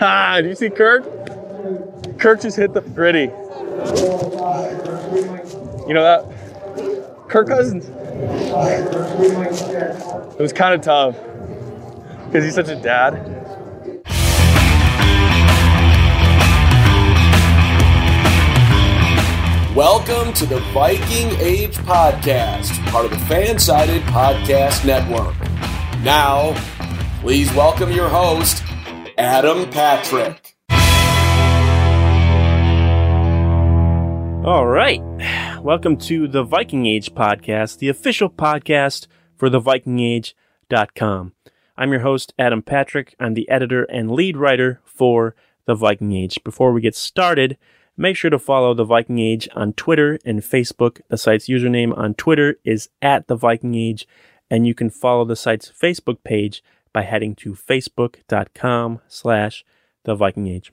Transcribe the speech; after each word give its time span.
Ah, 0.00 0.40
do 0.40 0.48
you 0.48 0.54
see 0.54 0.70
Kirk? 0.70 1.04
Kirk 2.18 2.40
just 2.40 2.56
hit 2.56 2.72
the 2.74 2.80
gritty. 2.80 3.30
You 5.86 5.94
know 5.94 6.02
that? 6.02 6.24
Kirk 7.28 7.48
Cousins. 7.48 7.88
It 10.34 10.40
was 10.40 10.52
kind 10.52 10.74
of 10.74 10.80
tough 10.82 11.16
because 12.26 12.44
he's 12.44 12.54
such 12.54 12.68
a 12.68 12.76
dad. 12.76 13.14
Welcome 19.74 20.32
to 20.34 20.46
the 20.46 20.60
Viking 20.72 21.30
Age 21.40 21.76
Podcast, 21.78 22.70
part 22.90 23.04
of 23.06 23.10
the 23.10 23.16
Fansided 23.16 24.02
Podcast 24.02 24.84
Network. 24.86 25.34
Now, 26.02 26.54
please 27.20 27.52
welcome 27.54 27.90
your 27.90 28.08
host, 28.08 28.62
Adam 29.16 29.70
Patrick. 29.70 30.56
All 34.44 34.66
right. 34.66 35.00
Welcome 35.62 35.96
to 35.98 36.26
the 36.26 36.42
Viking 36.42 36.86
Age 36.86 37.14
podcast, 37.14 37.78
the 37.78 37.88
official 37.88 38.28
podcast 38.28 39.06
for 39.36 39.48
thevikingage.com. 39.48 41.32
I'm 41.76 41.90
your 41.92 42.00
host, 42.00 42.34
Adam 42.38 42.62
Patrick. 42.62 43.14
I'm 43.20 43.34
the 43.34 43.48
editor 43.48 43.84
and 43.84 44.10
lead 44.10 44.36
writer 44.36 44.80
for 44.84 45.34
the 45.66 45.74
Viking 45.74 46.12
Age. 46.12 46.42
Before 46.42 46.72
we 46.72 46.80
get 46.80 46.96
started, 46.96 47.56
make 47.96 48.16
sure 48.16 48.30
to 48.30 48.38
follow 48.38 48.74
the 48.74 48.84
Viking 48.84 49.20
Age 49.20 49.48
on 49.54 49.72
Twitter 49.74 50.18
and 50.24 50.40
Facebook. 50.40 51.00
The 51.08 51.18
site's 51.18 51.48
username 51.48 51.96
on 51.96 52.14
Twitter 52.14 52.56
is 52.64 52.88
at 53.00 53.28
the 53.28 53.36
Viking 53.36 53.76
Age, 53.76 54.08
and 54.50 54.66
you 54.66 54.74
can 54.74 54.90
follow 54.90 55.24
the 55.24 55.36
site's 55.36 55.70
Facebook 55.70 56.18
page 56.24 56.62
by 56.94 57.02
heading 57.02 57.34
to 57.34 57.52
facebook.com 57.52 59.00
slash 59.06 59.64
the 60.04 60.14
Viking 60.14 60.46
Age. 60.46 60.72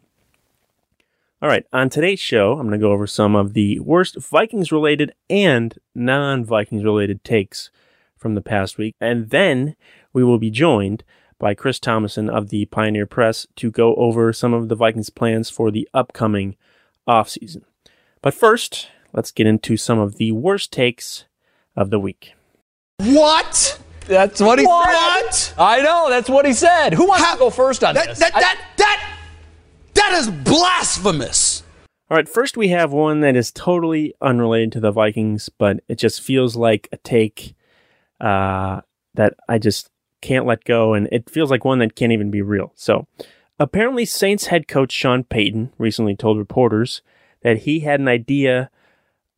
All 1.41 1.50
right, 1.50 1.66
on 1.73 1.89
today's 1.89 2.19
show, 2.19 2.53
I'm 2.53 2.67
going 2.67 2.80
to 2.80 2.86
go 2.86 2.91
over 2.91 3.08
some 3.08 3.36
of 3.36 3.53
the 3.53 3.80
worst 3.80 4.16
Vikings 4.22 4.72
related 4.72 5.13
and 5.28 5.78
non 5.95 6.45
Vikings 6.45 6.84
related 6.84 7.23
takes 7.23 7.72
from 8.16 8.35
the 8.35 8.41
past 8.41 8.78
week. 8.78 8.95
And 9.01 9.31
then 9.31 9.75
we 10.13 10.23
will 10.23 10.38
be 10.38 10.51
joined 10.51 11.03
by 11.40 11.56
Chris 11.56 11.79
Tomasson 11.79 12.29
of 12.29 12.50
the 12.50 12.66
Pioneer 12.66 13.07
Press 13.07 13.47
to 13.56 13.72
go 13.72 13.95
over 13.95 14.31
some 14.31 14.53
of 14.53 14.69
the 14.69 14.75
Vikings' 14.75 15.09
plans 15.09 15.50
for 15.50 15.72
the 15.72 15.90
upcoming 15.95 16.56
offseason. 17.07 17.63
But 18.22 18.35
first, 18.35 18.90
let's 19.12 19.31
get 19.31 19.47
into 19.47 19.75
some 19.75 19.97
of 19.97 20.18
the 20.18 20.31
worst 20.34 20.72
takes 20.72 21.25
of 21.75 21.90
the 21.90 22.00
week. 22.00 22.35
What? 22.97 23.81
That's 24.07 24.41
what 24.41 24.59
he 24.59 24.66
What? 24.66 25.34
said. 25.34 25.53
I 25.57 25.81
know. 25.81 26.07
That's 26.09 26.29
what 26.29 26.45
he 26.45 26.53
said. 26.53 26.94
Who 26.94 27.07
wants 27.07 27.23
How- 27.23 27.34
to 27.34 27.39
go 27.39 27.50
first 27.50 27.84
on 27.84 27.95
That, 27.95 28.07
this? 28.07 28.19
that, 28.19 28.35
I- 28.35 28.39
that, 28.41 28.62
that, 28.78 29.17
that 29.94 30.13
is 30.13 30.29
blasphemous. 30.29 31.63
All 32.09 32.17
right, 32.17 32.28
first 32.28 32.57
we 32.57 32.69
have 32.69 32.91
one 32.91 33.22
that 33.22 33.35
is 33.38 33.51
totally 33.51 34.13
unrelated 34.22 34.73
to 34.73 34.79
the 34.81 34.91
Vikings, 34.91 35.50
but 35.50 35.79
it 35.88 35.97
just 35.97 36.22
feels 36.22 36.56
like 36.57 36.89
a 36.91 36.97
take 36.97 37.56
uh, 38.19 38.81
that 39.13 39.35
I 39.47 39.57
just 39.57 39.89
can't 40.22 40.45
let 40.45 40.66
go, 40.66 40.94
and 40.94 41.07
it 41.12 41.29
feels 41.29 41.50
like 41.50 41.63
one 41.63 41.79
that 41.79 41.95
can't 41.95 42.12
even 42.12 42.29
be 42.29 42.41
real. 42.41 42.73
So, 42.75 43.07
apparently, 43.59 44.06
Saints 44.06 44.47
head 44.47 44.68
coach 44.68 44.91
Sean 44.91 45.23
Payton 45.23 45.72
recently 45.78 46.16
told 46.16 46.38
reporters 46.38 47.01
that 47.44 47.59
he 47.59 47.79
had 47.79 48.00
an 48.01 48.07
idea 48.09 48.69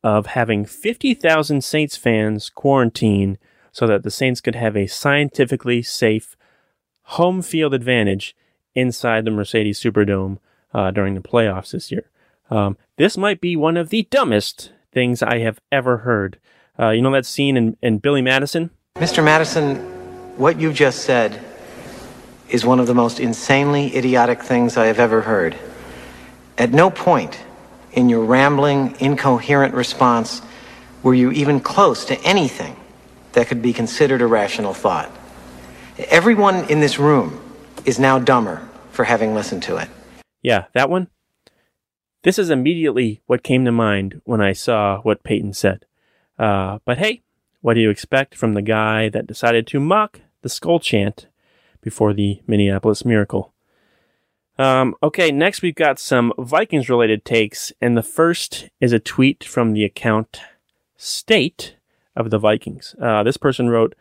of 0.02 0.26
having 0.26 0.64
50,000 0.66 1.62
Saints 1.62 1.96
fans 1.96 2.50
quarantine 2.50 3.38
so 3.74 3.88
that 3.88 4.04
the 4.04 4.10
Saints 4.10 4.40
could 4.40 4.54
have 4.54 4.76
a 4.76 4.86
scientifically 4.86 5.82
safe 5.82 6.36
home 7.02 7.42
field 7.42 7.74
advantage 7.74 8.36
inside 8.76 9.24
the 9.24 9.32
Mercedes 9.32 9.80
Superdome 9.80 10.38
uh, 10.72 10.92
during 10.92 11.14
the 11.14 11.20
playoffs 11.20 11.72
this 11.72 11.90
year. 11.90 12.08
Um, 12.50 12.78
this 12.98 13.16
might 13.16 13.40
be 13.40 13.56
one 13.56 13.76
of 13.76 13.88
the 13.88 14.06
dumbest 14.10 14.70
things 14.92 15.24
I 15.24 15.38
have 15.38 15.60
ever 15.72 15.98
heard. 15.98 16.38
Uh, 16.78 16.90
you 16.90 17.02
know 17.02 17.10
that 17.10 17.26
scene 17.26 17.56
in, 17.56 17.76
in 17.82 17.98
Billy 17.98 18.22
Madison? 18.22 18.70
Mr. 18.94 19.24
Madison, 19.24 19.76
what 20.38 20.60
you 20.60 20.72
just 20.72 21.00
said 21.00 21.44
is 22.48 22.64
one 22.64 22.78
of 22.78 22.86
the 22.86 22.94
most 22.94 23.18
insanely 23.18 23.96
idiotic 23.96 24.40
things 24.40 24.76
I 24.76 24.86
have 24.86 25.00
ever 25.00 25.22
heard. 25.22 25.56
At 26.56 26.70
no 26.70 26.90
point 26.90 27.40
in 27.92 28.08
your 28.08 28.24
rambling, 28.24 28.94
incoherent 29.00 29.74
response 29.74 30.42
were 31.02 31.14
you 31.14 31.32
even 31.32 31.58
close 31.58 32.04
to 32.04 32.20
anything 32.22 32.76
that 33.34 33.48
could 33.48 33.62
be 33.62 33.72
considered 33.72 34.22
a 34.22 34.26
rational 34.26 34.74
thought. 34.74 35.10
Everyone 36.08 36.64
in 36.70 36.80
this 36.80 36.98
room 36.98 37.40
is 37.84 37.98
now 37.98 38.18
dumber 38.18 38.68
for 38.90 39.04
having 39.04 39.34
listened 39.34 39.62
to 39.64 39.76
it. 39.76 39.88
Yeah, 40.42 40.64
that 40.72 40.90
one. 40.90 41.08
This 42.22 42.38
is 42.38 42.50
immediately 42.50 43.20
what 43.26 43.42
came 43.42 43.64
to 43.66 43.72
mind 43.72 44.20
when 44.24 44.40
I 44.40 44.52
saw 44.52 45.00
what 45.02 45.22
Payton 45.22 45.52
said. 45.52 45.84
Uh, 46.38 46.78
but 46.84 46.98
hey, 46.98 47.22
what 47.60 47.74
do 47.74 47.80
you 47.80 47.90
expect 47.90 48.34
from 48.34 48.54
the 48.54 48.62
guy 48.62 49.08
that 49.08 49.26
decided 49.26 49.66
to 49.68 49.80
mock 49.80 50.20
the 50.42 50.48
skull 50.48 50.80
chant 50.80 51.26
before 51.80 52.12
the 52.12 52.40
Minneapolis 52.46 53.04
Miracle? 53.04 53.52
Um, 54.58 54.94
okay, 55.02 55.32
next 55.32 55.62
we've 55.62 55.74
got 55.74 55.98
some 55.98 56.32
Vikings 56.38 56.88
related 56.88 57.24
takes, 57.24 57.72
and 57.80 57.96
the 57.96 58.02
first 58.02 58.68
is 58.80 58.92
a 58.92 59.00
tweet 59.00 59.44
from 59.44 59.72
the 59.72 59.84
account 59.84 60.40
State 60.96 61.76
of 62.16 62.30
the 62.30 62.38
Vikings. 62.38 62.94
Uh, 63.00 63.22
this 63.22 63.36
person 63.36 63.68
wrote, 63.68 63.94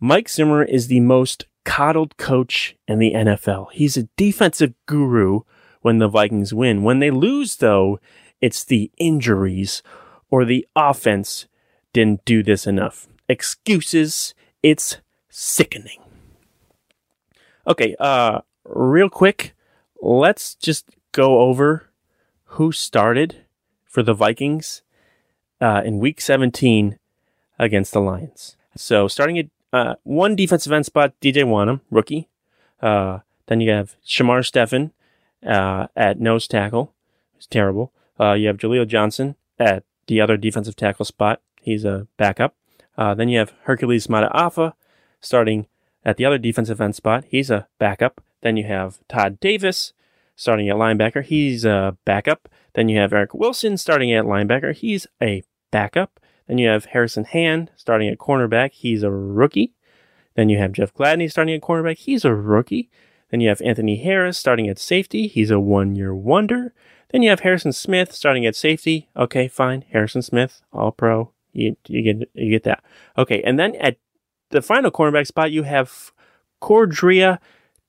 Mike 0.00 0.28
Zimmer 0.28 0.62
is 0.62 0.88
the 0.88 1.00
most 1.00 1.46
coddled 1.64 2.16
coach 2.16 2.76
in 2.86 2.98
the 2.98 3.12
NFL. 3.12 3.72
He's 3.72 3.96
a 3.96 4.08
defensive 4.16 4.74
guru 4.86 5.40
when 5.80 5.98
the 5.98 6.08
Vikings 6.08 6.52
win. 6.52 6.82
When 6.82 6.98
they 6.98 7.10
lose, 7.10 7.56
though, 7.56 7.98
it's 8.40 8.64
the 8.64 8.90
injuries 8.98 9.82
or 10.30 10.44
the 10.44 10.66
offense 10.76 11.46
didn't 11.92 12.24
do 12.24 12.42
this 12.42 12.66
enough. 12.66 13.08
Excuses, 13.28 14.34
it's 14.62 14.98
sickening. 15.30 16.00
Okay, 17.66 17.96
uh, 17.98 18.40
real 18.64 19.08
quick, 19.08 19.54
let's 20.02 20.54
just 20.54 20.90
go 21.12 21.40
over 21.40 21.88
who 22.44 22.72
started 22.72 23.46
for 23.86 24.02
the 24.02 24.12
Vikings 24.12 24.82
uh, 25.60 25.82
in 25.84 25.98
week 25.98 26.20
17 26.20 26.98
against 27.58 27.92
the 27.92 28.00
Lions. 28.00 28.56
So 28.76 29.08
starting 29.08 29.38
at 29.38 29.46
uh, 29.72 29.94
one 30.04 30.36
defensive 30.36 30.72
end 30.72 30.86
spot, 30.86 31.14
DJ 31.20 31.44
Wonnum, 31.44 31.80
rookie. 31.90 32.28
Uh, 32.80 33.20
then 33.46 33.60
you 33.60 33.70
have 33.70 33.96
Shamar 34.06 34.44
Stephen 34.44 34.92
uh, 35.46 35.88
at 35.96 36.20
nose 36.20 36.46
tackle. 36.46 36.94
It's 37.36 37.46
terrible. 37.46 37.92
Uh, 38.18 38.32
you 38.32 38.46
have 38.48 38.56
Jaleel 38.56 38.86
Johnson 38.86 39.36
at 39.58 39.84
the 40.06 40.20
other 40.20 40.36
defensive 40.36 40.76
tackle 40.76 41.04
spot. 41.04 41.40
He's 41.60 41.84
a 41.84 42.06
backup. 42.16 42.54
Uh, 42.96 43.14
then 43.14 43.28
you 43.28 43.38
have 43.38 43.52
Hercules 43.62 44.06
Mataafa 44.06 44.74
starting 45.20 45.66
at 46.04 46.16
the 46.16 46.24
other 46.24 46.38
defensive 46.38 46.80
end 46.80 46.94
spot. 46.94 47.24
He's 47.28 47.50
a 47.50 47.66
backup. 47.78 48.20
Then 48.42 48.56
you 48.56 48.64
have 48.64 48.98
Todd 49.08 49.40
Davis 49.40 49.92
starting 50.36 50.68
at 50.68 50.76
linebacker. 50.76 51.24
He's 51.24 51.64
a 51.64 51.96
backup. 52.04 52.48
Then 52.74 52.88
you 52.88 52.98
have 52.98 53.12
Eric 53.12 53.34
Wilson 53.34 53.76
starting 53.76 54.12
at 54.12 54.24
linebacker. 54.24 54.74
He's 54.74 55.06
a 55.22 55.42
backup. 55.70 56.20
Then 56.46 56.58
you 56.58 56.68
have 56.68 56.86
Harrison 56.86 57.24
Hand 57.24 57.70
starting 57.76 58.08
at 58.08 58.18
cornerback. 58.18 58.72
He's 58.72 59.02
a 59.02 59.10
rookie. 59.10 59.72
Then 60.34 60.48
you 60.48 60.58
have 60.58 60.72
Jeff 60.72 60.92
Gladney 60.92 61.30
starting 61.30 61.54
at 61.54 61.62
cornerback. 61.62 61.98
He's 61.98 62.24
a 62.24 62.34
rookie. 62.34 62.90
Then 63.30 63.40
you 63.40 63.48
have 63.48 63.62
Anthony 63.62 63.96
Harris 63.96 64.38
starting 64.38 64.68
at 64.68 64.78
safety. 64.78 65.26
He's 65.26 65.50
a 65.50 65.58
one 65.58 65.94
year 65.94 66.14
wonder. 66.14 66.74
Then 67.10 67.22
you 67.22 67.30
have 67.30 67.40
Harrison 67.40 67.72
Smith 67.72 68.12
starting 68.12 68.44
at 68.44 68.56
safety. 68.56 69.08
Okay, 69.16 69.48
fine. 69.48 69.84
Harrison 69.90 70.22
Smith, 70.22 70.62
all 70.72 70.92
pro. 70.92 71.30
You, 71.52 71.76
you 71.86 72.02
get 72.02 72.28
you 72.34 72.50
get 72.50 72.64
that. 72.64 72.82
Okay, 73.16 73.42
and 73.42 73.58
then 73.58 73.76
at 73.76 73.96
the 74.50 74.60
final 74.60 74.90
cornerback 74.90 75.26
spot, 75.26 75.52
you 75.52 75.62
have 75.62 76.12
Cordrea 76.60 77.38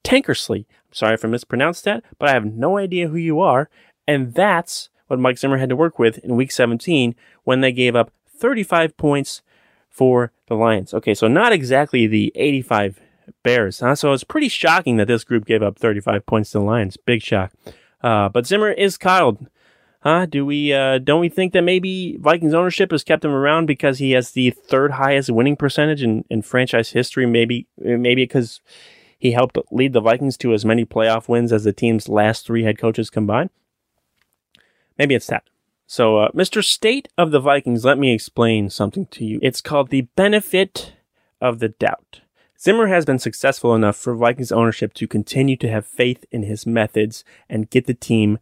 Tankersley. 0.04 0.66
I'm 0.68 0.94
sorry 0.94 1.14
if 1.16 1.26
I 1.26 1.28
mispronounced 1.28 1.84
that, 1.86 2.04
but 2.20 2.30
I 2.30 2.34
have 2.34 2.46
no 2.46 2.78
idea 2.78 3.08
who 3.08 3.18
you 3.18 3.40
are. 3.40 3.70
And 4.08 4.34
that's 4.34 4.90
what 5.08 5.20
Mike 5.20 5.38
Zimmer 5.38 5.58
had 5.58 5.70
to 5.70 5.76
work 5.76 5.98
with 5.98 6.20
in 6.20 6.36
week 6.36 6.52
17 6.52 7.16
when 7.44 7.62
they 7.62 7.72
gave 7.72 7.96
up 7.96 8.12
35 8.38 8.98
points 8.98 9.42
for 9.90 10.32
the 10.48 10.56
Lions. 10.56 10.94
Okay, 10.94 11.14
so 11.14 11.28
not 11.28 11.54
exactly 11.54 12.08
the 12.08 12.32
85 12.36 13.00
Bears, 13.44 13.80
huh? 13.80 13.96
So 13.96 14.14
it's 14.14 14.24
pretty 14.24 14.50
shocking 14.50 14.98
that 14.98 15.08
this 15.08 15.24
group 15.24 15.46
gave 15.46 15.64
up 15.64 15.80
35 15.80 16.26
points 16.26 16.52
to 16.52 16.60
the 16.60 16.64
Lions. 16.64 16.98
Big 16.98 17.22
shock. 17.22 17.52
Uh, 18.02 18.30
but 18.30 18.46
Zimmer 18.46 18.72
is 18.72 18.98
coddled. 18.98 19.48
Huh? 20.02 20.28
Do 20.28 20.46
we, 20.46 20.72
uh, 20.72 21.00
don't 21.00 21.22
we 21.22 21.30
think 21.30 21.54
that 21.54 21.64
maybe 21.64 22.18
Vikings 22.18 22.54
ownership 22.54 22.92
has 22.92 23.04
kept 23.04 23.26
him 23.26 23.32
around 23.32 23.66
because 23.66 23.98
he 23.98 24.12
has 24.12 24.32
the 24.32 24.52
third 24.52 24.92
highest 24.92 25.32
winning 25.32 25.56
percentage 25.56 26.04
in, 26.04 26.24
in 26.30 26.44
franchise 26.44 26.92
history? 26.92 27.26
Maybe, 27.26 27.68
maybe 27.78 28.24
because 28.24 28.62
he 29.18 29.32
helped 29.32 29.58
lead 29.72 29.94
the 29.94 30.02
Vikings 30.02 30.38
to 30.38 30.54
as 30.54 30.64
many 30.64 30.86
playoff 30.86 31.28
wins 31.28 31.52
as 31.52 31.64
the 31.64 31.74
team's 31.74 32.08
last 32.08 32.46
three 32.46 32.64
head 32.64 32.78
coaches 32.78 33.10
combined. 33.10 33.50
Maybe 35.00 35.16
it's 35.16 35.28
that. 35.28 35.44
So, 35.88 36.18
uh, 36.18 36.32
Mr. 36.32 36.64
State 36.64 37.10
of 37.18 37.32
the 37.32 37.40
Vikings, 37.40 37.86
let 37.86 37.98
me 37.98 38.14
explain 38.14 38.70
something 38.70 39.06
to 39.08 39.24
you. 39.24 39.40
It's 39.44 39.62
called 39.62 39.90
the 39.90 40.02
benefit 40.16 40.94
of 41.40 41.60
the 41.60 41.70
doubt. 41.70 42.22
Zimmer 42.60 42.88
has 42.88 43.06
been 43.06 43.20
successful 43.20 43.76
enough 43.76 43.96
for 43.96 44.16
Vikings 44.16 44.52
ownership 44.52 44.94
to 44.96 45.08
continue 45.08 45.56
to 45.58 45.70
have 45.70 45.86
faith 45.86 46.26
in 46.32 46.44
his 46.44 46.66
methods 46.66 47.24
and 47.50 47.70
get 47.70 47.86
the 47.86 47.94
team 47.94 48.40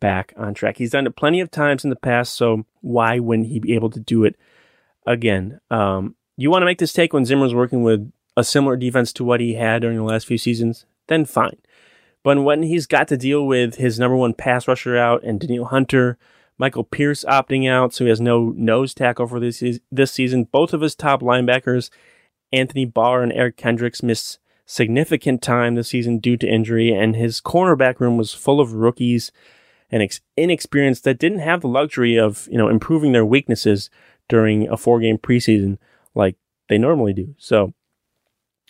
back 0.00 0.32
on 0.36 0.54
track. 0.54 0.78
He's 0.78 0.92
done 0.92 1.06
it 1.06 1.16
plenty 1.16 1.40
of 1.40 1.50
times 1.50 1.84
in 1.84 1.90
the 1.90 1.96
past, 1.96 2.34
so 2.34 2.64
why 2.80 3.18
wouldn't 3.18 3.48
he 3.48 3.58
be 3.58 3.74
able 3.74 3.90
to 3.90 4.00
do 4.00 4.24
it 4.24 4.36
again? 5.06 5.60
Um, 5.70 6.14
you 6.36 6.50
want 6.50 6.62
to 6.62 6.66
make 6.66 6.78
this 6.78 6.92
take 6.92 7.12
when 7.12 7.24
Zimmer's 7.24 7.54
working 7.54 7.82
with 7.82 8.10
a 8.36 8.44
similar 8.44 8.76
defense 8.76 9.12
to 9.14 9.24
what 9.24 9.40
he 9.40 9.54
had 9.54 9.82
during 9.82 9.96
the 9.96 10.04
last 10.04 10.26
few 10.26 10.38
seasons? 10.38 10.86
Then 11.08 11.24
fine. 11.24 11.58
But 12.22 12.42
when 12.42 12.62
he's 12.62 12.86
got 12.86 13.08
to 13.08 13.16
deal 13.16 13.46
with 13.46 13.76
his 13.76 13.98
number 13.98 14.16
one 14.16 14.34
pass 14.34 14.66
rusher 14.66 14.96
out 14.96 15.22
and 15.22 15.40
Danielle 15.40 15.66
Hunter, 15.66 16.18
Michael 16.58 16.84
Pierce 16.84 17.24
opting 17.24 17.68
out, 17.68 17.92
so 17.92 18.04
he 18.04 18.08
has 18.08 18.20
no 18.20 18.54
nose 18.56 18.94
tackle 18.94 19.26
for 19.26 19.40
this 19.40 19.62
this 19.90 20.12
season. 20.12 20.44
Both 20.44 20.72
of 20.72 20.80
his 20.80 20.94
top 20.94 21.20
linebackers, 21.20 21.90
Anthony 22.52 22.84
Barr 22.84 23.22
and 23.22 23.32
Eric 23.32 23.56
Kendricks, 23.56 24.02
missed 24.02 24.38
significant 24.64 25.42
time 25.42 25.74
this 25.74 25.88
season 25.88 26.18
due 26.18 26.36
to 26.36 26.48
injury, 26.48 26.92
and 26.92 27.14
his 27.14 27.40
cornerback 27.40 28.00
room 28.00 28.16
was 28.16 28.32
full 28.32 28.60
of 28.60 28.72
rookies 28.72 29.32
and 29.90 30.02
ex- 30.02 30.20
inexperienced 30.36 31.04
that 31.04 31.18
didn't 31.18 31.38
have 31.38 31.60
the 31.60 31.68
luxury 31.68 32.16
of 32.16 32.48
you 32.50 32.58
know 32.58 32.68
improving 32.68 33.12
their 33.12 33.26
weaknesses 33.26 33.90
during 34.28 34.68
a 34.68 34.76
four 34.76 34.98
game 35.00 35.18
preseason 35.18 35.78
like 36.14 36.36
they 36.68 36.78
normally 36.78 37.12
do. 37.12 37.34
So, 37.38 37.74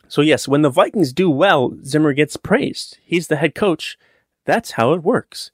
so 0.08 0.20
yes, 0.20 0.46
when 0.46 0.62
the 0.62 0.70
Vikings 0.70 1.12
do 1.12 1.30
well, 1.30 1.76
Zimmer 1.84 2.12
gets 2.12 2.36
praised. 2.36 2.98
He's 3.04 3.28
the 3.28 3.36
head 3.36 3.54
coach. 3.54 3.96
That's 4.44 4.72
how 4.72 4.92
it 4.92 5.02
works. 5.02 5.50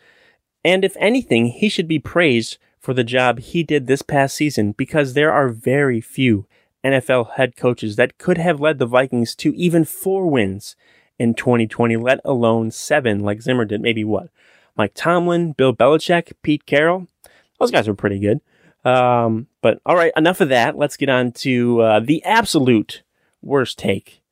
And 0.65 0.85
if 0.85 0.97
anything, 0.99 1.47
he 1.47 1.69
should 1.69 1.89
be 1.89 1.99
praised 1.99 2.59
for 2.79 2.95
the 2.95 3.05
job 3.05 3.39
he 3.39 3.63
did 3.63 3.87
this 3.87 4.03
past 4.03 4.37
season 4.37 4.73
because 4.73 5.15
there 5.15 5.33
are 5.33 5.49
very 5.49 6.01
few 6.01 6.47
NFL 6.85 7.33
head 7.33 7.57
coaches 7.57 7.97
that 7.97 8.19
could 8.19 8.39
have 8.39 8.61
led 8.61 8.79
the 8.79 8.87
Vikings 8.87 9.35
to 9.37 9.55
even 9.55 9.85
four 9.85 10.29
wins 10.29 10.75
in 11.19 11.35
2020, 11.35 11.97
let 11.97 12.21
alone 12.25 12.71
seven 12.71 13.21
like 13.21 13.43
Zimmer 13.43 13.65
did. 13.65 13.81
Maybe 13.81 14.05
what? 14.05 14.31
Mike 14.77 14.93
Tomlin, 14.95 15.53
Bill 15.53 15.75
Belichick, 15.75 16.33
Pete 16.43 16.67
Carroll. 16.67 17.07
Those 17.61 17.71
guys 17.71 17.87
were 17.87 17.95
pretty 17.95 18.19
good. 18.19 18.41
Um, 18.85 19.47
but 19.61 19.81
all 19.87 19.95
right, 19.95 20.13
enough 20.17 20.41
of 20.41 20.49
that. 20.49 20.77
Let's 20.77 20.97
get 20.97 21.09
on 21.09 21.33
to 21.33 21.81
uh, 21.81 22.01
the 22.01 22.25
absolute 22.25 23.03
worst 23.41 23.79
take 23.79 24.23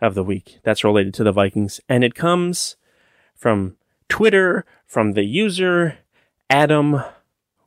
of 0.00 0.14
the 0.14 0.24
week 0.24 0.58
that's 0.64 0.82
related 0.82 1.14
to 1.14 1.24
the 1.24 1.32
Vikings. 1.32 1.80
And 1.88 2.02
it 2.02 2.16
comes 2.16 2.76
from 3.36 3.76
Twitter 4.08 4.64
from 4.92 5.12
the 5.12 5.24
user 5.24 5.96
Adam 6.50 7.00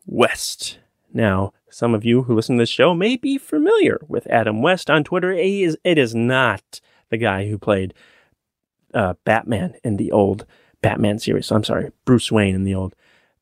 West. 0.06 0.78
Now, 1.12 1.54
some 1.72 1.96
of 1.96 2.06
you 2.06 2.22
who 2.22 2.36
listen 2.36 2.58
to 2.58 2.62
this 2.62 2.70
show 2.70 2.94
may 2.94 3.18
be 3.18 3.40
familiar 3.40 4.00
with 4.08 4.28
Adam 4.28 4.62
West 4.62 4.92
on 4.92 5.04
Twitter. 5.04 5.34
He 5.34 5.64
is, 5.64 5.76
it 5.84 5.98
is 5.98 6.14
not 6.14 6.82
the 7.10 7.18
guy 7.18 7.48
who 7.48 7.58
played 7.58 7.96
uh, 8.94 9.16
Batman 9.24 9.74
in 9.84 9.98
the 9.98 10.12
old 10.12 10.46
Batman 10.84 11.18
series. 11.18 11.52
I'm 11.52 11.64
sorry, 11.64 11.92
Bruce 12.06 12.32
Wayne 12.32 12.54
in 12.54 12.64
the 12.64 12.76
old 12.76 12.94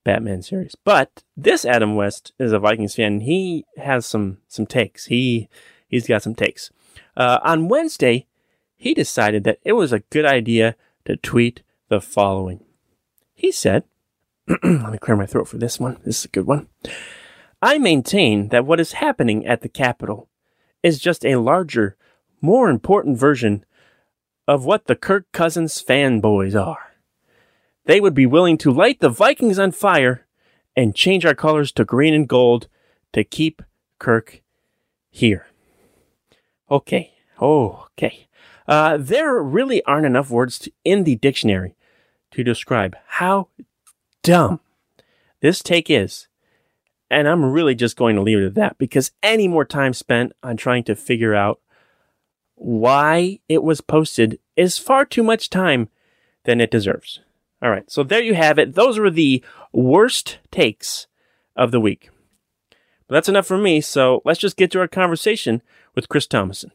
Batman 0.06 0.44
series. 0.44 0.76
But 0.76 1.22
this 1.36 1.66
Adam 1.66 1.98
West 1.98 2.32
is 2.40 2.54
a 2.54 2.60
Vikings 2.60 2.96
fan. 2.96 3.20
he 3.20 3.66
has 3.76 4.06
some 4.06 4.38
some 4.48 4.66
takes. 4.66 5.08
He 5.08 5.50
he's 5.90 6.08
got 6.08 6.24
some 6.24 6.36
takes. 6.36 6.72
Uh, 7.18 7.40
on 7.44 7.68
Wednesday, 7.68 8.28
he 8.78 8.94
decided 8.94 9.44
that 9.44 9.60
it 9.66 9.74
was 9.74 9.92
a 9.92 10.00
good 10.00 10.26
idea 10.26 10.78
to 11.04 11.18
tweet 11.18 11.64
the 11.90 12.00
following. 12.00 12.64
He 13.44 13.52
said, 13.52 13.84
let 14.48 14.64
me 14.64 14.98
clear 14.98 15.18
my 15.18 15.26
throat 15.26 15.50
for 15.50 15.58
this 15.58 15.78
one. 15.78 15.98
This 16.06 16.20
is 16.20 16.26
a 16.26 16.30
good 16.30 16.48
one. 16.48 16.70
I 17.62 17.78
maintain 17.78 18.48
that 18.48 18.66
what 18.66 18.80
is 18.80 18.94
happening 18.94 19.46
at 19.46 19.60
the 19.60 19.68
Capitol 19.68 20.30
is 20.82 20.98
just 20.98 21.26
a 21.26 21.36
larger, 21.36 21.98
more 22.40 22.70
important 22.70 23.18
version 23.18 23.66
of 24.48 24.64
what 24.64 24.86
the 24.86 24.96
Kirk 24.96 25.30
Cousins 25.34 25.84
fanboys 25.84 26.56
are. 26.56 26.94
They 27.84 28.00
would 28.00 28.14
be 28.14 28.26
willing 28.26 28.58
to 28.60 28.72
light 28.72 29.02
the 29.02 29.10
Vikings 29.10 29.60
on 29.60 29.74
fire 29.74 30.26
and 30.74 30.96
change 30.96 31.26
our 31.26 31.36
colors 31.36 31.74
to 31.74 31.84
green 31.84 32.14
and 32.14 32.30
gold 32.30 32.70
to 33.12 33.26
keep 33.26 33.62
Kirk 34.00 34.42
here. 35.10 35.48
Okay. 36.72 37.14
Oh, 37.42 37.88
Okay. 37.98 38.30
Uh, 38.66 38.96
there 38.98 39.44
really 39.44 39.84
aren't 39.84 40.06
enough 40.06 40.30
words 40.30 40.58
to, 40.60 40.72
in 40.86 41.04
the 41.04 41.18
dictionary 41.18 41.76
to 42.34 42.44
describe 42.44 42.96
how 43.06 43.48
dumb 44.22 44.60
this 45.42 45.62
take 45.62 45.90
is. 45.90 46.28
And 47.10 47.28
I'm 47.28 47.46
really 47.46 47.76
just 47.76 47.96
going 47.96 48.16
to 48.16 48.22
leave 48.22 48.40
it 48.40 48.46
at 48.46 48.56
that 48.56 48.78
because 48.78 49.12
any 49.22 49.48
more 49.48 49.66
time 49.66 49.94
spent 49.94 50.34
on 50.42 50.58
trying 50.58 50.84
to 50.86 50.96
figure 50.96 51.36
out 51.36 51.60
why 52.56 53.40
it 53.48 53.62
was 53.62 53.82
posted 53.82 54.40
is 54.56 54.78
far 54.78 55.06
too 55.06 55.24
much 55.24 55.50
time 55.50 55.90
than 56.46 56.60
it 56.60 56.72
deserves. 56.72 57.20
All 57.62 57.70
right, 57.70 57.90
so 57.90 58.04
there 58.04 58.22
you 58.22 58.34
have 58.34 58.58
it. 58.58 58.76
Those 58.76 59.00
were 59.00 59.12
the 59.12 59.44
worst 59.72 60.40
takes 60.52 61.08
of 61.56 61.72
the 61.72 61.80
week. 61.80 62.10
But 63.08 63.16
that's 63.16 63.30
enough 63.30 63.48
for 63.48 63.58
me, 63.58 63.80
so 63.80 64.22
let's 64.26 64.40
just 64.40 64.58
get 64.58 64.72
to 64.72 64.80
our 64.80 64.88
conversation 64.88 65.62
with 65.96 66.10
Chris 66.10 66.28
Tomasson. 66.28 66.72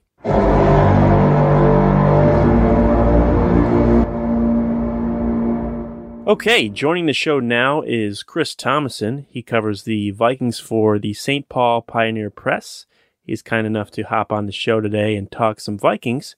Okay, 6.28 6.68
joining 6.68 7.06
the 7.06 7.14
show 7.14 7.40
now 7.40 7.80
is 7.80 8.22
Chris 8.22 8.54
Tomasson. 8.54 9.24
He 9.30 9.40
covers 9.40 9.84
the 9.84 10.10
Vikings 10.10 10.60
for 10.60 10.98
the 10.98 11.14
St. 11.14 11.48
Paul 11.48 11.80
Pioneer 11.80 12.28
Press. 12.28 12.84
He's 13.22 13.40
kind 13.40 13.66
enough 13.66 13.90
to 13.92 14.02
hop 14.02 14.30
on 14.30 14.44
the 14.44 14.52
show 14.52 14.78
today 14.82 15.16
and 15.16 15.30
talk 15.30 15.58
some 15.58 15.78
Vikings. 15.78 16.36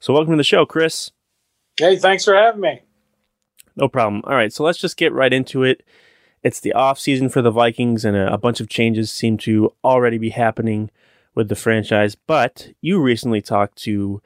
So, 0.00 0.12
welcome 0.12 0.32
to 0.32 0.36
the 0.36 0.42
show, 0.42 0.66
Chris. 0.66 1.12
Hey, 1.78 1.96
thanks 1.96 2.24
for 2.24 2.34
having 2.34 2.60
me. 2.60 2.82
No 3.76 3.86
problem. 3.86 4.22
All 4.26 4.34
right, 4.34 4.52
so 4.52 4.64
let's 4.64 4.80
just 4.80 4.96
get 4.96 5.12
right 5.12 5.32
into 5.32 5.62
it. 5.62 5.84
It's 6.42 6.58
the 6.58 6.72
off 6.72 6.98
season 6.98 7.28
for 7.28 7.40
the 7.40 7.52
Vikings, 7.52 8.04
and 8.04 8.16
a, 8.16 8.32
a 8.32 8.38
bunch 8.38 8.60
of 8.60 8.68
changes 8.68 9.12
seem 9.12 9.38
to 9.38 9.72
already 9.84 10.18
be 10.18 10.30
happening 10.30 10.90
with 11.36 11.48
the 11.48 11.54
franchise. 11.54 12.16
But 12.16 12.70
you 12.80 13.00
recently 13.00 13.42
talked 13.42 13.78
to 13.84 14.22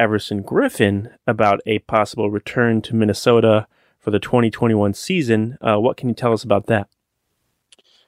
Everson 0.00 0.42
Griffen 0.42 1.12
about 1.28 1.60
a 1.64 1.78
possible 1.78 2.28
return 2.28 2.82
to 2.82 2.96
Minnesota 2.96 3.68
for 3.98 4.10
the 4.10 4.18
2021 4.18 4.94
season. 4.94 5.58
Uh, 5.60 5.76
what 5.76 5.96
can 5.96 6.08
you 6.08 6.14
tell 6.14 6.32
us 6.32 6.44
about 6.44 6.66
that? 6.66 6.88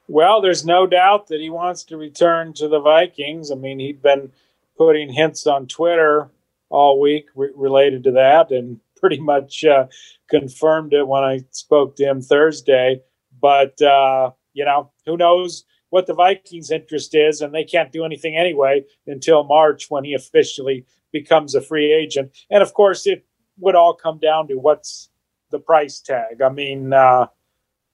Well, 0.08 0.40
there's 0.40 0.64
no 0.64 0.86
doubt 0.86 1.28
that 1.28 1.40
he 1.40 1.50
wants 1.50 1.84
to 1.84 1.96
return 1.96 2.52
to 2.54 2.68
the 2.68 2.80
Vikings. 2.80 3.50
I 3.50 3.54
mean, 3.54 3.78
he'd 3.78 4.02
been 4.02 4.32
putting 4.76 5.12
hints 5.12 5.46
on 5.46 5.66
Twitter 5.66 6.30
all 6.68 7.00
week 7.00 7.26
re- 7.34 7.52
related 7.54 8.04
to 8.04 8.12
that 8.12 8.50
and 8.50 8.80
pretty 8.96 9.20
much 9.20 9.64
uh, 9.64 9.86
confirmed 10.28 10.92
it 10.92 11.06
when 11.06 11.22
I 11.22 11.40
spoke 11.52 11.96
to 11.96 12.04
him 12.04 12.20
Thursday. 12.20 13.02
But, 13.40 13.80
uh, 13.80 14.32
you 14.52 14.64
know, 14.64 14.90
who 15.06 15.16
knows 15.16 15.64
what 15.90 16.06
the 16.06 16.14
Vikings' 16.14 16.70
interest 16.70 17.14
is, 17.14 17.40
and 17.40 17.54
they 17.54 17.64
can't 17.64 17.92
do 17.92 18.04
anything 18.04 18.36
anyway 18.36 18.84
until 19.06 19.44
March 19.44 19.90
when 19.90 20.04
he 20.04 20.14
officially 20.14 20.86
becomes 21.12 21.54
a 21.54 21.60
free 21.60 21.92
agent. 21.92 22.30
And 22.50 22.62
of 22.62 22.74
course, 22.74 23.06
it 23.06 23.24
would 23.58 23.74
all 23.74 23.94
come 23.94 24.18
down 24.18 24.48
to 24.48 24.54
what's 24.54 25.08
the 25.50 25.58
price 25.58 26.00
tag. 26.00 26.42
I 26.42 26.48
mean, 26.48 26.92
uh, 26.92 27.26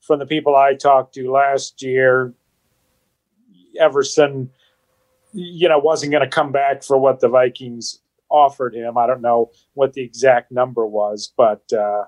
from 0.00 0.18
the 0.18 0.26
people 0.26 0.54
I 0.54 0.74
talked 0.74 1.14
to 1.14 1.30
last 1.30 1.82
year, 1.82 2.34
Everson, 3.78 4.50
you 5.32 5.68
know, 5.68 5.78
wasn't 5.78 6.12
going 6.12 6.24
to 6.24 6.34
come 6.34 6.52
back 6.52 6.82
for 6.82 6.96
what 6.96 7.20
the 7.20 7.28
Vikings 7.28 8.00
offered 8.30 8.74
him. 8.74 8.96
I 8.96 9.06
don't 9.06 9.20
know 9.20 9.50
what 9.74 9.92
the 9.92 10.02
exact 10.02 10.50
number 10.50 10.86
was, 10.86 11.32
but 11.36 11.70
uh, 11.72 12.04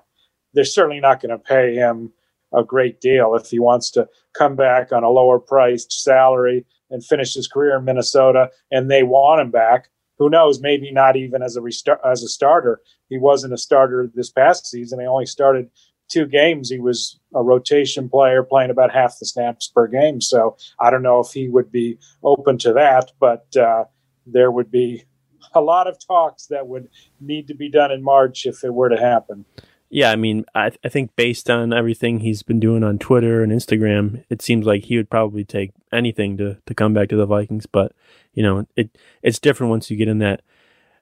they're 0.53 0.65
certainly 0.65 0.99
not 0.99 1.21
going 1.21 1.31
to 1.31 1.37
pay 1.37 1.75
him 1.75 2.11
a 2.53 2.63
great 2.63 2.99
deal 2.99 3.35
if 3.35 3.49
he 3.49 3.59
wants 3.59 3.91
to 3.91 4.07
come 4.33 4.55
back 4.55 4.91
on 4.91 5.03
a 5.03 5.09
lower 5.09 5.39
priced 5.39 5.91
salary 6.03 6.65
and 6.89 7.05
finish 7.05 7.35
his 7.35 7.47
career 7.47 7.77
in 7.77 7.85
Minnesota 7.85 8.49
and 8.71 8.89
they 8.89 9.03
want 9.03 9.41
him 9.41 9.51
back. 9.51 9.89
Who 10.19 10.29
knows? 10.29 10.61
Maybe 10.61 10.91
not 10.91 11.15
even 11.15 11.41
as 11.41 11.55
a 11.55 11.61
restart, 11.61 12.01
as 12.05 12.23
a 12.23 12.27
starter. 12.27 12.81
He 13.09 13.17
wasn't 13.17 13.53
a 13.53 13.57
starter 13.57 14.09
this 14.13 14.29
past 14.29 14.67
season. 14.67 14.99
He 14.99 15.07
only 15.07 15.25
started 15.25 15.69
two 16.09 16.25
games. 16.25 16.69
He 16.69 16.79
was 16.79 17.19
a 17.33 17.41
rotation 17.41 18.09
player 18.09 18.43
playing 18.43 18.69
about 18.69 18.91
half 18.91 19.17
the 19.19 19.25
snaps 19.25 19.67
per 19.67 19.87
game. 19.87 20.19
So 20.19 20.57
I 20.79 20.89
don't 20.89 21.03
know 21.03 21.19
if 21.19 21.31
he 21.31 21.47
would 21.47 21.71
be 21.71 21.97
open 22.23 22.57
to 22.59 22.73
that, 22.73 23.11
but 23.19 23.45
uh, 23.55 23.85
there 24.25 24.51
would 24.51 24.69
be 24.69 25.05
a 25.53 25.61
lot 25.61 25.87
of 25.87 25.97
talks 26.05 26.47
that 26.47 26.67
would 26.67 26.89
need 27.21 27.47
to 27.47 27.55
be 27.55 27.69
done 27.69 27.91
in 27.91 28.03
March 28.03 28.45
if 28.45 28.63
it 28.63 28.73
were 28.73 28.89
to 28.89 28.97
happen. 28.97 29.45
Yeah, 29.89 30.11
I 30.11 30.15
mean, 30.15 30.45
I, 30.53 30.71
I 30.83 30.89
think 30.89 31.15
based 31.15 31.49
on 31.49 31.73
everything 31.73 32.19
he's 32.19 32.43
been 32.43 32.59
doing 32.59 32.83
on 32.83 32.99
Twitter 32.99 33.41
and 33.41 33.51
Instagram, 33.51 34.23
it 34.29 34.41
seems 34.41 34.65
like 34.65 34.85
he 34.85 34.97
would 34.97 35.09
probably 35.09 35.43
take 35.43 35.71
anything 35.91 36.37
to, 36.37 36.57
to 36.67 36.75
come 36.75 36.93
back 36.93 37.09
to 37.09 37.15
the 37.15 37.25
Vikings. 37.25 37.65
But 37.65 37.93
you 38.33 38.43
know, 38.43 38.67
it 38.75 38.95
it's 39.23 39.39
different 39.39 39.71
once 39.71 39.89
you 39.89 39.97
get 39.97 40.07
in 40.07 40.19
that 40.19 40.41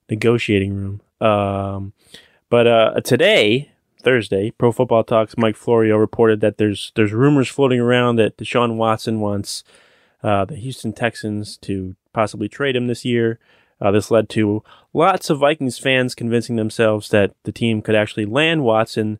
negotiating 0.09 0.73
room. 0.73 1.01
Um, 1.19 1.93
but 2.49 2.65
uh, 2.67 3.01
today, 3.01 3.71
Thursday, 4.01 4.51
Pro 4.51 4.71
Football 4.71 5.03
Talks 5.03 5.37
Mike 5.37 5.57
Florio 5.57 5.97
reported 5.97 6.39
that 6.39 6.57
there's 6.57 6.93
there's 6.95 7.11
rumors 7.11 7.49
floating 7.49 7.81
around 7.81 8.15
that 8.15 8.37
Deshaun 8.37 8.77
Watson 8.77 9.19
wants 9.19 9.65
uh, 10.23 10.45
the 10.45 10.55
Houston 10.55 10.93
Texans 10.93 11.57
to 11.57 11.95
possibly 12.13 12.47
trade 12.47 12.75
him 12.75 12.87
this 12.87 13.03
year. 13.03 13.39
Uh, 13.79 13.91
this 13.91 14.09
led 14.09 14.27
to 14.29 14.63
lots 14.93 15.29
of 15.29 15.39
Vikings 15.39 15.77
fans 15.77 16.15
convincing 16.15 16.55
themselves 16.55 17.09
that 17.09 17.33
the 17.43 17.51
team 17.51 17.81
could 17.81 17.95
actually 17.95 18.25
land 18.25 18.63
Watson 18.63 19.19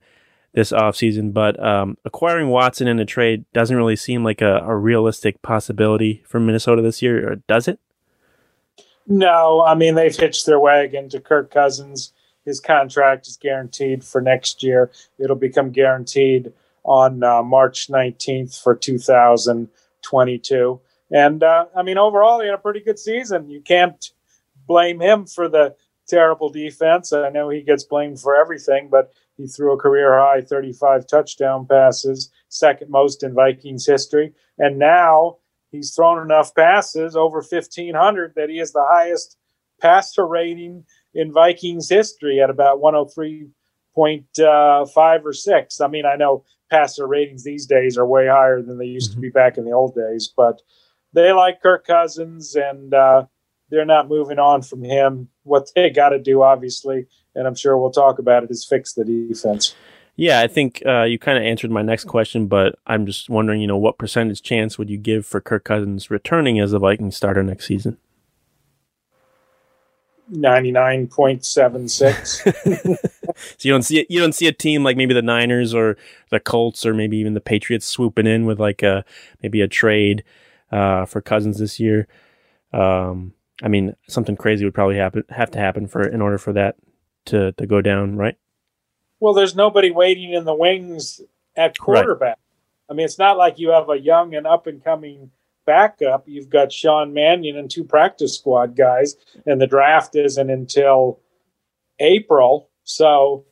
this 0.54 0.72
offseason, 0.72 1.34
but 1.34 1.62
um, 1.64 1.98
acquiring 2.04 2.50
Watson 2.50 2.88
in 2.88 3.00
a 3.00 3.06
trade 3.06 3.46
doesn't 3.54 3.78
really 3.78 3.96
seem 3.96 4.24
like 4.24 4.42
a, 4.42 4.64
a, 4.66 4.76
realistic 4.76 5.40
possibility 5.44 6.24
for 6.26 6.40
Minnesota 6.40 6.82
this 6.82 7.00
year, 7.02 7.32
or 7.32 7.36
does 7.48 7.68
it? 7.68 7.80
No, 9.06 9.62
I 9.62 9.76
mean, 9.76 9.94
they've 9.94 10.16
hitched 10.16 10.48
their 10.48 10.60
wagon 10.60 11.10
to 11.10 11.20
Kirk 11.20 11.52
Cousins. 11.52 12.12
His 12.44 12.60
contract 12.60 13.28
is 13.28 13.38
guaranteed 13.38 14.04
for 14.04 14.20
next 14.20 14.64
year. 14.64 14.90
It'll 15.20 15.36
become 15.36 15.70
guaranteed 15.70 16.52
on 16.84 17.22
uh, 17.22 17.44
March 17.44 17.90
19th 17.90 18.60
for 18.60 18.76
2022. 18.76 20.80
And 21.12 21.44
uh, 21.44 21.66
I 21.76 21.84
mean, 21.84 22.00
overall, 22.00 22.40
he 22.40 22.48
had 22.48 22.56
a 22.56 22.58
pretty 22.58 22.80
good 22.80 22.98
season. 22.98 23.48
You 23.50 23.62
can't 23.62 24.12
blame 24.68 25.00
him 25.00 25.26
for 25.26 25.50
the 25.50 25.76
terrible 26.08 26.50
defense. 26.50 27.14
I 27.14 27.30
know 27.30 27.50
he 27.50 27.62
gets 27.62 27.84
blamed 27.84 28.20
for 28.20 28.36
everything, 28.36 28.90
but 28.90 29.12
he 29.36 29.48
threw 29.48 29.74
a 29.74 29.78
career 29.78 30.18
high 30.18 30.42
35 30.42 31.08
touchdown 31.08 31.68
passes, 31.68 32.32
second 32.50 32.90
most 32.90 33.24
in 33.24 33.34
Vikings 33.34 33.86
history. 33.86 34.34
And 34.58 34.80
now 34.80 35.38
he's 35.72 35.94
thrown 35.94 36.22
enough 36.22 36.56
passes, 36.56 37.16
over 37.16 37.38
1,500, 37.38 38.34
that 38.36 38.50
he 38.50 38.60
is 38.60 38.72
the 38.72 38.86
highest 38.90 39.38
passer 39.80 40.26
rating 40.26 40.84
in 41.14 41.32
Vikings 41.32 41.90
history 41.90 42.42
at 42.42 42.50
about 42.50 42.82
103.5 42.82 45.26
or 45.26 45.34
6. 45.34 45.82
I 45.82 45.88
mean, 45.88 46.06
I 46.06 46.16
know 46.16 46.44
passer 46.72 47.08
ratings 47.08 47.44
these 47.44 47.66
days 47.66 47.98
are 47.98 48.06
way 48.06 48.28
higher 48.28 48.62
than 48.62 48.78
they 48.78 48.86
used 48.86 49.14
to 49.14 49.20
be 49.20 49.30
back 49.30 49.58
in 49.58 49.66
the 49.66 49.72
old 49.72 49.96
days, 49.96 50.32
but 50.36 50.62
they 51.14 51.32
like 51.32 51.62
Kirk 51.62 51.86
Cousins 51.86 52.56
and, 52.56 52.94
uh, 52.94 53.26
they're 53.70 53.86
not 53.86 54.08
moving 54.08 54.40
on 54.40 54.62
from 54.62 54.84
him. 54.84 55.30
What 55.44 55.70
they 55.76 55.90
got 55.90 56.10
to 56.10 56.20
do, 56.20 56.44
obviously, 56.44 57.08
and 57.36 57.48
I'm 57.48 57.56
sure 57.56 57.78
we'll 57.78 57.92
talk 57.92 58.20
about 58.20 58.44
it, 58.44 58.52
is 58.52 58.66
fix 58.66 58.94
the 58.94 59.06
defense. 59.06 59.76
Yeah, 60.16 60.40
I 60.42 60.48
think 60.48 60.82
uh, 60.86 61.04
you 61.04 61.20
kind 61.20 61.38
of 61.38 61.44
answered 61.44 61.70
my 61.70 61.84
next 61.84 62.06
question, 62.06 62.48
but 62.48 62.80
I'm 62.88 63.06
just 63.06 63.30
wondering, 63.30 63.62
you 63.62 63.68
know, 63.68 63.78
what 63.78 64.00
percentage 64.00 64.42
chance 64.42 64.78
would 64.78 64.90
you 64.90 64.98
give 64.98 65.28
for 65.28 65.40
Kirk 65.40 65.64
Cousins 65.64 66.10
returning 66.10 66.60
as 66.60 66.74
a 66.74 66.80
Viking 66.80 67.12
starter 67.12 67.44
next 67.44 67.68
season? 67.68 67.98
Ninety 70.30 70.72
nine 70.72 71.08
point 71.08 71.46
seven 71.46 71.88
six. 71.88 72.46
So 73.38 73.68
you 73.68 73.72
don't 73.72 73.84
see 73.84 74.00
it, 74.00 74.08
you 74.10 74.20
don't 74.20 74.34
see 74.34 74.48
a 74.48 74.52
team 74.52 74.84
like 74.84 74.98
maybe 74.98 75.14
the 75.14 75.22
Niners 75.22 75.74
or 75.74 75.98
the 76.30 76.40
Colts 76.40 76.86
or 76.86 76.94
maybe 76.94 77.18
even 77.18 77.34
the 77.34 77.42
Patriots 77.42 77.86
swooping 77.86 78.26
in 78.28 78.46
with 78.46 78.60
like 78.60 78.84
a 78.84 79.06
maybe 79.42 79.62
a 79.62 79.68
trade 79.68 80.24
uh, 80.72 81.06
for 81.06 81.22
Cousins 81.22 81.60
this 81.60 81.80
year. 81.80 82.08
Um, 82.74 83.34
I 83.64 83.68
mean, 83.68 83.96
something 84.08 84.36
crazy 84.36 84.66
would 84.66 84.74
probably 84.74 84.98
happen 84.98 85.24
have 85.30 85.52
to 85.52 85.60
happen 85.60 85.88
for 85.88 86.08
in 86.08 86.22
order 86.22 86.38
for 86.38 86.54
that 86.54 86.76
to 87.26 87.52
to 87.54 87.66
go 87.66 87.82
down, 87.82 88.18
right? 88.18 88.38
Well, 89.20 89.34
there's 89.34 89.56
nobody 89.56 89.92
waiting 89.92 90.34
in 90.34 90.46
the 90.46 90.54
wings 90.54 91.22
at 91.56 91.78
quarterback. 91.78 92.28
Right. 92.28 92.38
I 92.90 92.94
mean, 92.94 93.06
it's 93.06 93.18
not 93.18 93.38
like 93.38 93.60
you 93.60 93.70
have 93.72 93.90
a 93.90 94.00
young 94.00 94.36
and 94.36 94.48
up 94.48 94.68
and 94.68 94.84
coming 94.84 95.32
backup. 95.66 96.28
You've 96.28 96.50
got 96.50 96.72
Sean 96.72 97.14
Mannion 97.14 97.58
and 97.58 97.70
two 97.70 97.84
practice 97.84 98.38
squad 98.38 98.76
guys, 98.76 99.16
and 99.46 99.60
the 99.60 99.68
draft 99.68 100.16
isn't 100.16 100.50
until 100.50 101.20
April. 102.00 102.70
So, 102.84 103.46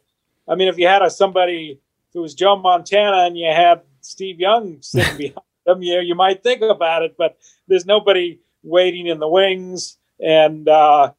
I 0.47 0.55
mean, 0.55 0.67
if 0.67 0.77
you 0.77 0.87
had 0.87 1.01
a 1.01 1.09
somebody 1.09 1.79
who 2.13 2.21
was 2.21 2.33
Joe 2.33 2.55
Montana 2.55 3.25
and 3.25 3.37
you 3.37 3.47
had 3.47 3.81
Steve 4.01 4.39
Young 4.39 4.77
sitting 4.81 5.17
behind 5.17 5.45
them, 5.65 5.81
you 5.81 5.99
you 5.99 6.15
might 6.15 6.43
think 6.43 6.61
about 6.61 7.03
it. 7.03 7.15
But 7.17 7.37
there's 7.67 7.85
nobody 7.85 8.39
waiting 8.65 9.07
in 9.07 9.19
the 9.19 9.27
wings, 9.27 9.97
and 10.19 10.67
uh, 10.67 11.11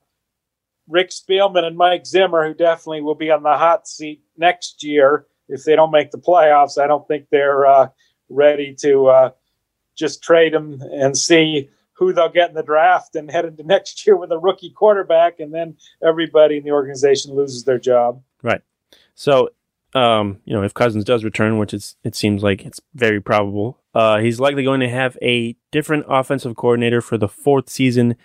Rick 0.88 1.10
Spielman 1.10 1.64
and 1.64 1.76
Mike 1.76 2.06
Zimmer, 2.06 2.46
who 2.46 2.54
definitely 2.54 3.02
will 3.02 3.14
be 3.14 3.30
on 3.30 3.42
the 3.42 3.56
hot 3.56 3.88
seat 3.88 4.22
next 4.36 4.82
year 4.82 5.26
if 5.48 5.64
they 5.64 5.76
don't 5.76 5.90
make 5.90 6.10
the 6.10 6.18
playoffs. 6.18 6.80
I 6.80 6.86
don't 6.86 7.06
think 7.08 7.26
they're 7.30 7.66
uh, 7.66 7.88
ready 8.28 8.74
to 8.80 9.06
uh, 9.06 9.30
just 9.94 10.22
trade 10.22 10.52
them 10.52 10.80
and 10.92 11.16
see 11.16 11.70
who 11.92 12.12
they'll 12.12 12.28
get 12.28 12.50
in 12.50 12.54
the 12.54 12.62
draft 12.62 13.16
and 13.16 13.30
head 13.30 13.44
into 13.44 13.62
next 13.64 14.06
year 14.06 14.16
with 14.16 14.30
a 14.32 14.38
rookie 14.38 14.70
quarterback, 14.70 15.40
and 15.40 15.52
then 15.52 15.76
everybody 16.06 16.58
in 16.58 16.64
the 16.64 16.70
organization 16.70 17.34
loses 17.34 17.64
their 17.64 17.78
job. 17.78 18.22
Right. 18.42 18.60
So, 19.14 19.50
um, 19.94 20.40
you 20.44 20.54
know, 20.54 20.62
if 20.62 20.74
Cousins 20.74 21.04
does 21.04 21.24
return, 21.24 21.58
which 21.58 21.72
it 21.72 22.14
seems 22.14 22.42
like 22.42 22.64
it's 22.64 22.80
very 22.94 23.20
probable, 23.20 23.78
uh, 23.94 24.18
he's 24.18 24.40
likely 24.40 24.62
going 24.62 24.80
to 24.80 24.88
have 24.88 25.16
a 25.22 25.56
different 25.70 26.04
offensive 26.08 26.56
coordinator 26.56 27.00
for 27.00 27.16
the 27.16 27.28
fourth 27.28 27.70
season 27.70 28.16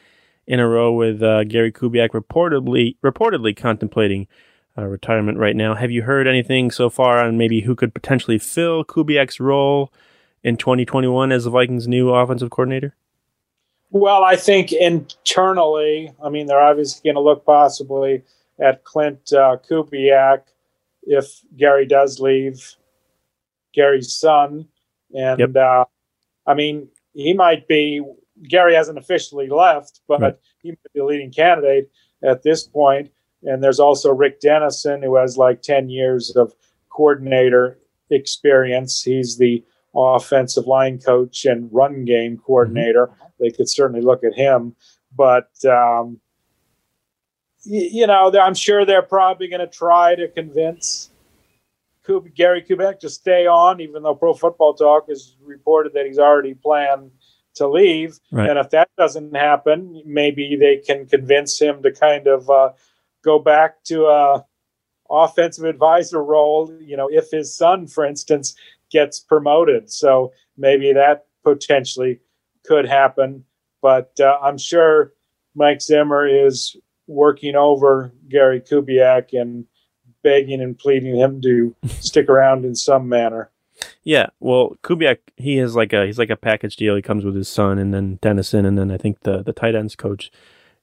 in 0.48 0.60
a 0.60 0.68
row, 0.68 0.92
with 0.92 1.22
uh, 1.24 1.44
Gary 1.44 1.72
Kubiak 1.72 2.10
reportedly 2.10 2.98
reportedly 3.04 3.56
contemplating 3.56 4.28
uh, 4.78 4.86
retirement 4.86 5.38
right 5.38 5.56
now. 5.56 5.76
Have 5.76 5.92
you 5.92 6.02
heard 6.02 6.28
anything 6.28 6.72
so 6.72 6.90
far 6.90 7.20
on 7.20 7.38
maybe 7.38 7.62
who 7.62 7.76
could 7.76 7.94
potentially 7.94 8.38
fill 8.38 8.84
Kubiak's 8.84 9.40
role 9.40 9.94
in 10.44 10.58
2021 10.58 11.32
as 11.32 11.44
the 11.44 11.50
Vikings' 11.52 11.88
new 11.88 12.10
offensive 12.10 12.50
coordinator? 12.50 12.96
Well, 13.92 14.24
I 14.24 14.36
think 14.36 14.72
internally, 14.72 16.14
I 16.24 16.30
mean, 16.30 16.48
they're 16.48 16.62
obviously 16.62 17.02
going 17.04 17.16
to 17.16 17.22
look 17.22 17.46
possibly 17.46 18.24
at 18.60 18.84
Clint 18.84 19.34
uh, 19.34 19.58
Kubiak 19.70 20.44
if 21.04 21.42
Gary 21.58 21.86
does 21.86 22.20
leave. 22.20 22.76
Gary's 23.74 24.14
son 24.14 24.68
and 25.14 25.40
yep. 25.40 25.56
uh, 25.56 25.86
I 26.46 26.54
mean, 26.54 26.90
he 27.14 27.34
might 27.34 27.68
be. 27.68 28.02
Gary 28.48 28.74
hasn't 28.74 28.98
officially 28.98 29.50
left, 29.50 30.02
but 30.08 30.22
right. 30.22 30.36
he 30.64 30.70
might 30.72 30.84
be 30.94 31.00
the 31.00 31.06
leading 31.06 31.32
candidate 31.32 31.92
at 32.24 32.42
this 32.42 32.64
point. 32.68 33.12
And 33.44 33.64
there's 33.64 33.80
also 33.80 34.12
Rick 34.12 34.40
Dennison, 34.40 35.04
who 35.04 35.16
has 35.16 35.38
like 35.38 35.62
10 35.62 35.90
years 35.90 36.36
of 36.36 36.54
coordinator 36.90 37.78
experience. 38.10 39.04
He's 39.04 39.38
the 39.38 39.64
offensive 39.96 40.66
line 40.66 41.00
coach 41.00 41.46
and 41.46 41.70
run 41.72 42.06
game 42.06 42.38
coordinator. 42.38 43.08
Mm-hmm. 43.08 43.26
They 43.40 43.52
could 43.52 43.70
certainly 43.70 44.02
look 44.02 44.24
at 44.24 44.34
him. 44.34 44.76
But, 45.16 45.50
um, 45.66 46.20
you 47.64 48.08
know, 48.08 48.32
I'm 48.40 48.56
sure 48.56 48.86
they're 48.86 49.02
probably 49.02 49.48
going 49.48 49.62
to 49.62 49.68
try 49.68 50.16
to 50.16 50.28
convince 50.28 51.10
Kub- 52.08 52.34
Gary 52.34 52.64
Kubiak 52.64 53.00
to 53.00 53.10
stay 53.10 53.46
on, 53.46 53.82
even 53.82 54.04
though 54.04 54.16
Pro 54.16 54.34
Football 54.34 54.74
Talk 54.74 55.08
has 55.10 55.36
reported 55.44 55.94
that 55.94 56.06
he's 56.06 56.20
already 56.20 56.54
planned 56.54 57.12
to 57.56 57.68
leave. 57.68 58.20
Right. 58.32 58.50
And 58.50 58.58
if 58.58 58.70
that 58.72 58.90
doesn't 58.98 59.36
happen, 59.36 60.02
maybe 60.06 60.56
they 60.56 60.78
can 60.78 61.06
convince 61.06 61.60
him 61.60 61.84
to 61.84 61.92
kind 61.92 62.28
of 62.28 62.50
uh, 62.50 62.72
go 63.24 63.40
back 63.40 63.84
to 63.86 64.06
a 64.08 64.46
offensive 65.10 65.66
advisor 65.66 66.24
role. 66.24 66.76
You 66.80 66.98
know, 66.98 67.10
if 67.12 67.30
his 67.32 67.56
son, 67.56 67.88
for 67.88 68.06
instance, 68.06 68.56
gets 68.92 69.20
promoted, 69.20 69.92
so 69.92 70.34
maybe 70.58 70.94
that 70.94 71.26
potentially 71.44 72.20
could 72.66 72.88
happen. 72.88 73.44
But 73.82 74.14
uh, 74.20 74.38
I'm 74.42 74.58
sure 74.58 75.14
Mike 75.56 75.82
Zimmer 75.82 76.28
is 76.28 76.76
working 77.12 77.56
over 77.56 78.12
Gary 78.30 78.62
Kubiak 78.62 79.40
and 79.40 79.66
begging 80.24 80.62
and 80.62 80.78
pleading 80.78 81.16
him 81.16 81.42
to 81.42 81.76
stick 82.00 82.30
around 82.30 82.66
in 82.66 82.76
some 82.76 83.08
manner. 83.10 83.50
Yeah, 84.04 84.28
well, 84.40 84.78
Kubiak 84.84 85.18
he 85.38 85.58
is 85.58 85.76
like 85.76 85.94
a 85.94 86.06
he's 86.06 86.20
like 86.20 86.30
a 86.30 86.36
package 86.36 86.76
deal. 86.76 86.96
He 86.96 87.02
comes 87.02 87.26
with 87.26 87.36
his 87.36 87.48
son, 87.48 87.80
and 87.80 87.94
then 87.94 88.20
Dennison, 88.22 88.66
and 88.66 88.78
then 88.78 88.92
I 88.92 88.98
think 88.98 89.22
the 89.22 89.42
the 89.42 89.54
tight 89.54 89.76
ends 89.76 89.96
coach 89.96 90.32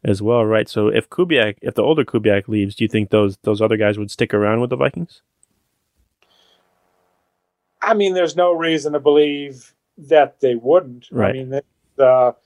as 0.05 0.23
well, 0.23 0.45
right? 0.45 0.69
So 0.69 0.89
if 0.89 1.09
Kubiak, 1.09 1.57
if 1.61 1.75
the 1.75 1.83
older 1.83 2.05
Kubiak 2.05 2.49
leaves, 2.49 2.75
do 2.75 2.85
you 2.85 2.89
think 2.89 3.11
those 3.11 3.37
those 3.43 3.61
other 3.61 3.77
guys 3.77 3.99
would 3.99 4.11
stick 4.11 4.35
around 4.35 4.61
with 4.61 4.71
the 4.71 4.77
Vikings? 4.77 5.23
I 7.81 7.95
mean, 7.95 8.15
there's 8.15 8.37
no 8.37 8.53
reason 8.53 8.93
to 8.93 9.01
believe 9.01 9.75
that 9.97 10.41
they 10.41 10.55
wouldn't. 10.55 11.07
Right. 11.11 11.31
I 11.31 11.33
mean, 11.33 11.51
the, 11.51 11.65
the 11.97 12.37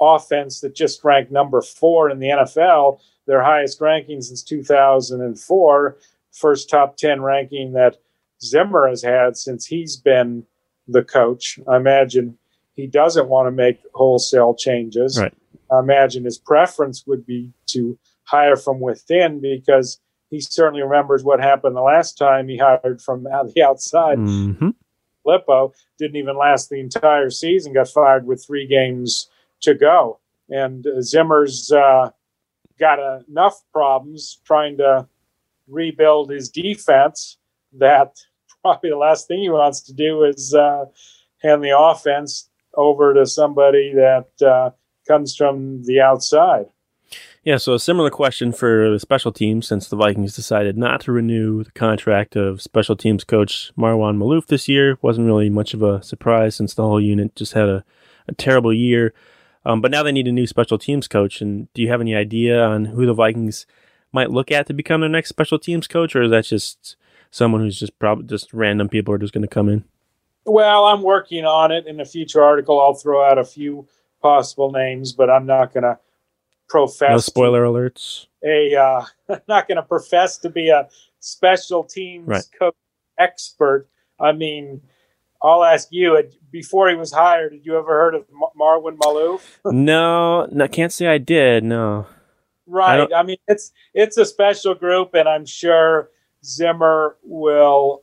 offense 0.00 0.60
that 0.60 0.74
just 0.74 1.04
ranked 1.04 1.30
number 1.30 1.60
four 1.62 2.10
in 2.10 2.18
the 2.18 2.28
NFL, 2.28 3.00
their 3.26 3.42
highest 3.42 3.80
ranking 3.80 4.20
since 4.20 4.42
2004, 4.42 5.96
first 6.32 6.70
top 6.70 6.96
10 6.96 7.22
ranking 7.22 7.72
that 7.72 7.98
Zimmer 8.42 8.88
has 8.88 9.02
had 9.02 9.36
since 9.36 9.66
he's 9.66 9.96
been 9.96 10.44
the 10.88 11.02
coach. 11.02 11.58
I 11.68 11.76
imagine 11.76 12.36
he 12.74 12.86
doesn't 12.86 13.28
want 13.28 13.46
to 13.46 13.52
make 13.52 13.80
wholesale 13.94 14.54
changes. 14.54 15.20
Right. 15.20 15.34
I 15.70 15.78
imagine 15.78 16.24
his 16.24 16.38
preference 16.38 17.06
would 17.06 17.24
be 17.24 17.52
to 17.66 17.98
hire 18.24 18.56
from 18.56 18.80
within 18.80 19.40
because 19.40 20.00
he 20.30 20.40
certainly 20.40 20.82
remembers 20.82 21.22
what 21.22 21.40
happened 21.40 21.76
the 21.76 21.82
last 21.82 22.18
time 22.18 22.48
he 22.48 22.58
hired 22.58 23.00
from 23.00 23.22
the 23.54 23.62
outside. 23.64 24.18
Mm-hmm. 24.18 24.70
Lippo 25.24 25.72
didn't 25.98 26.16
even 26.16 26.36
last 26.36 26.68
the 26.68 26.80
entire 26.80 27.30
season, 27.30 27.72
got 27.74 27.88
fired 27.88 28.26
with 28.26 28.44
three 28.44 28.66
games 28.66 29.28
to 29.60 29.74
go. 29.74 30.18
And 30.48 30.86
uh, 30.86 31.00
Zimmer's 31.00 31.70
uh, 31.70 32.10
got 32.82 32.98
enough 33.28 33.62
problems 33.72 34.40
trying 34.44 34.76
to 34.76 35.06
rebuild 35.68 36.30
his 36.30 36.48
defense 36.48 37.38
that 37.78 38.16
probably 38.62 38.90
the 38.90 38.96
last 38.96 39.28
thing 39.28 39.40
he 39.40 39.48
wants 39.48 39.80
to 39.82 39.92
do 39.92 40.24
is 40.24 40.52
uh, 40.52 40.86
hand 41.42 41.62
the 41.62 41.78
offense 41.78 42.50
over 42.74 43.14
to 43.14 43.24
somebody 43.24 43.94
that 43.94 44.46
uh, 44.46 44.70
comes 45.06 45.36
from 45.36 45.84
the 45.84 46.00
outside. 46.00 46.66
Yeah, 47.44 47.56
so 47.56 47.74
a 47.74 47.80
similar 47.80 48.10
question 48.10 48.52
for 48.52 48.90
the 48.90 48.98
special 48.98 49.32
teams 49.32 49.66
since 49.66 49.88
the 49.88 49.96
Vikings 49.96 50.34
decided 50.34 50.76
not 50.76 51.02
to 51.02 51.12
renew 51.12 51.64
the 51.64 51.72
contract 51.72 52.36
of 52.36 52.62
special 52.62 52.96
teams 52.96 53.24
coach 53.24 53.72
Marwan 53.76 54.16
Maalouf 54.16 54.46
this 54.46 54.68
year. 54.68 54.98
Wasn't 55.02 55.26
really 55.26 55.50
much 55.50 55.74
of 55.74 55.82
a 55.82 56.02
surprise 56.02 56.56
since 56.56 56.74
the 56.74 56.82
whole 56.82 57.00
unit 57.00 57.36
just 57.36 57.52
had 57.52 57.68
a, 57.68 57.84
a 58.28 58.32
terrible 58.32 58.72
year. 58.72 59.12
Um, 59.64 59.80
but 59.80 59.90
now 59.90 60.02
they 60.02 60.12
need 60.12 60.28
a 60.28 60.32
new 60.32 60.46
special 60.46 60.78
teams 60.78 61.08
coach. 61.08 61.40
And 61.40 61.72
do 61.72 61.82
you 61.82 61.88
have 61.88 62.00
any 62.00 62.14
idea 62.14 62.62
on 62.62 62.86
who 62.86 63.06
the 63.06 63.14
Vikings 63.14 63.66
might 64.12 64.30
look 64.30 64.50
at 64.50 64.66
to 64.66 64.74
become 64.74 65.00
their 65.00 65.10
next 65.10 65.30
special 65.30 65.58
teams 65.58 65.86
coach, 65.86 66.14
or 66.14 66.22
is 66.22 66.30
that 66.30 66.44
just 66.44 66.96
someone 67.30 67.62
who's 67.62 67.78
just 67.78 67.98
probably 67.98 68.26
just 68.26 68.52
random 68.52 68.88
people 68.88 69.14
are 69.14 69.18
just 69.18 69.32
going 69.32 69.42
to 69.42 69.48
come 69.48 69.68
in? 69.68 69.84
Well, 70.44 70.84
I'm 70.84 71.02
working 71.02 71.44
on 71.44 71.70
it. 71.70 71.86
In 71.86 72.00
a 72.00 72.04
future 72.04 72.42
article, 72.42 72.80
I'll 72.80 72.94
throw 72.94 73.24
out 73.24 73.38
a 73.38 73.44
few 73.44 73.86
possible 74.20 74.72
names, 74.72 75.12
but 75.12 75.30
I'm 75.30 75.46
not 75.46 75.72
going 75.72 75.84
to 75.84 75.98
profess. 76.68 77.10
No 77.10 77.18
spoiler 77.18 77.64
alerts. 77.64 78.26
A 78.44 78.74
uh, 78.74 79.04
not 79.48 79.68
going 79.68 79.76
to 79.76 79.82
profess 79.82 80.38
to 80.38 80.50
be 80.50 80.68
a 80.68 80.88
special 81.20 81.84
teams 81.84 82.28
right. 82.28 82.44
coach 82.58 82.74
expert. 83.18 83.88
I 84.18 84.32
mean, 84.32 84.82
I'll 85.42 85.64
ask 85.64 85.88
you. 85.90 86.22
Before 86.50 86.88
he 86.88 86.94
was 86.94 87.12
hired, 87.12 87.52
did 87.52 87.64
you 87.64 87.78
ever 87.78 87.88
heard 87.88 88.14
of 88.14 88.26
Marwan 88.58 88.96
Maalouf? 88.96 89.42
no, 89.72 90.46
no, 90.52 90.68
can't 90.68 90.92
say 90.92 91.06
I 91.06 91.18
did. 91.18 91.64
No. 91.64 92.06
Right. 92.66 93.10
I, 93.12 93.20
I 93.20 93.22
mean, 93.22 93.38
it's 93.48 93.72
it's 93.94 94.16
a 94.16 94.24
special 94.24 94.74
group, 94.74 95.14
and 95.14 95.28
I'm 95.28 95.46
sure 95.46 96.10
Zimmer 96.44 97.16
will 97.22 98.02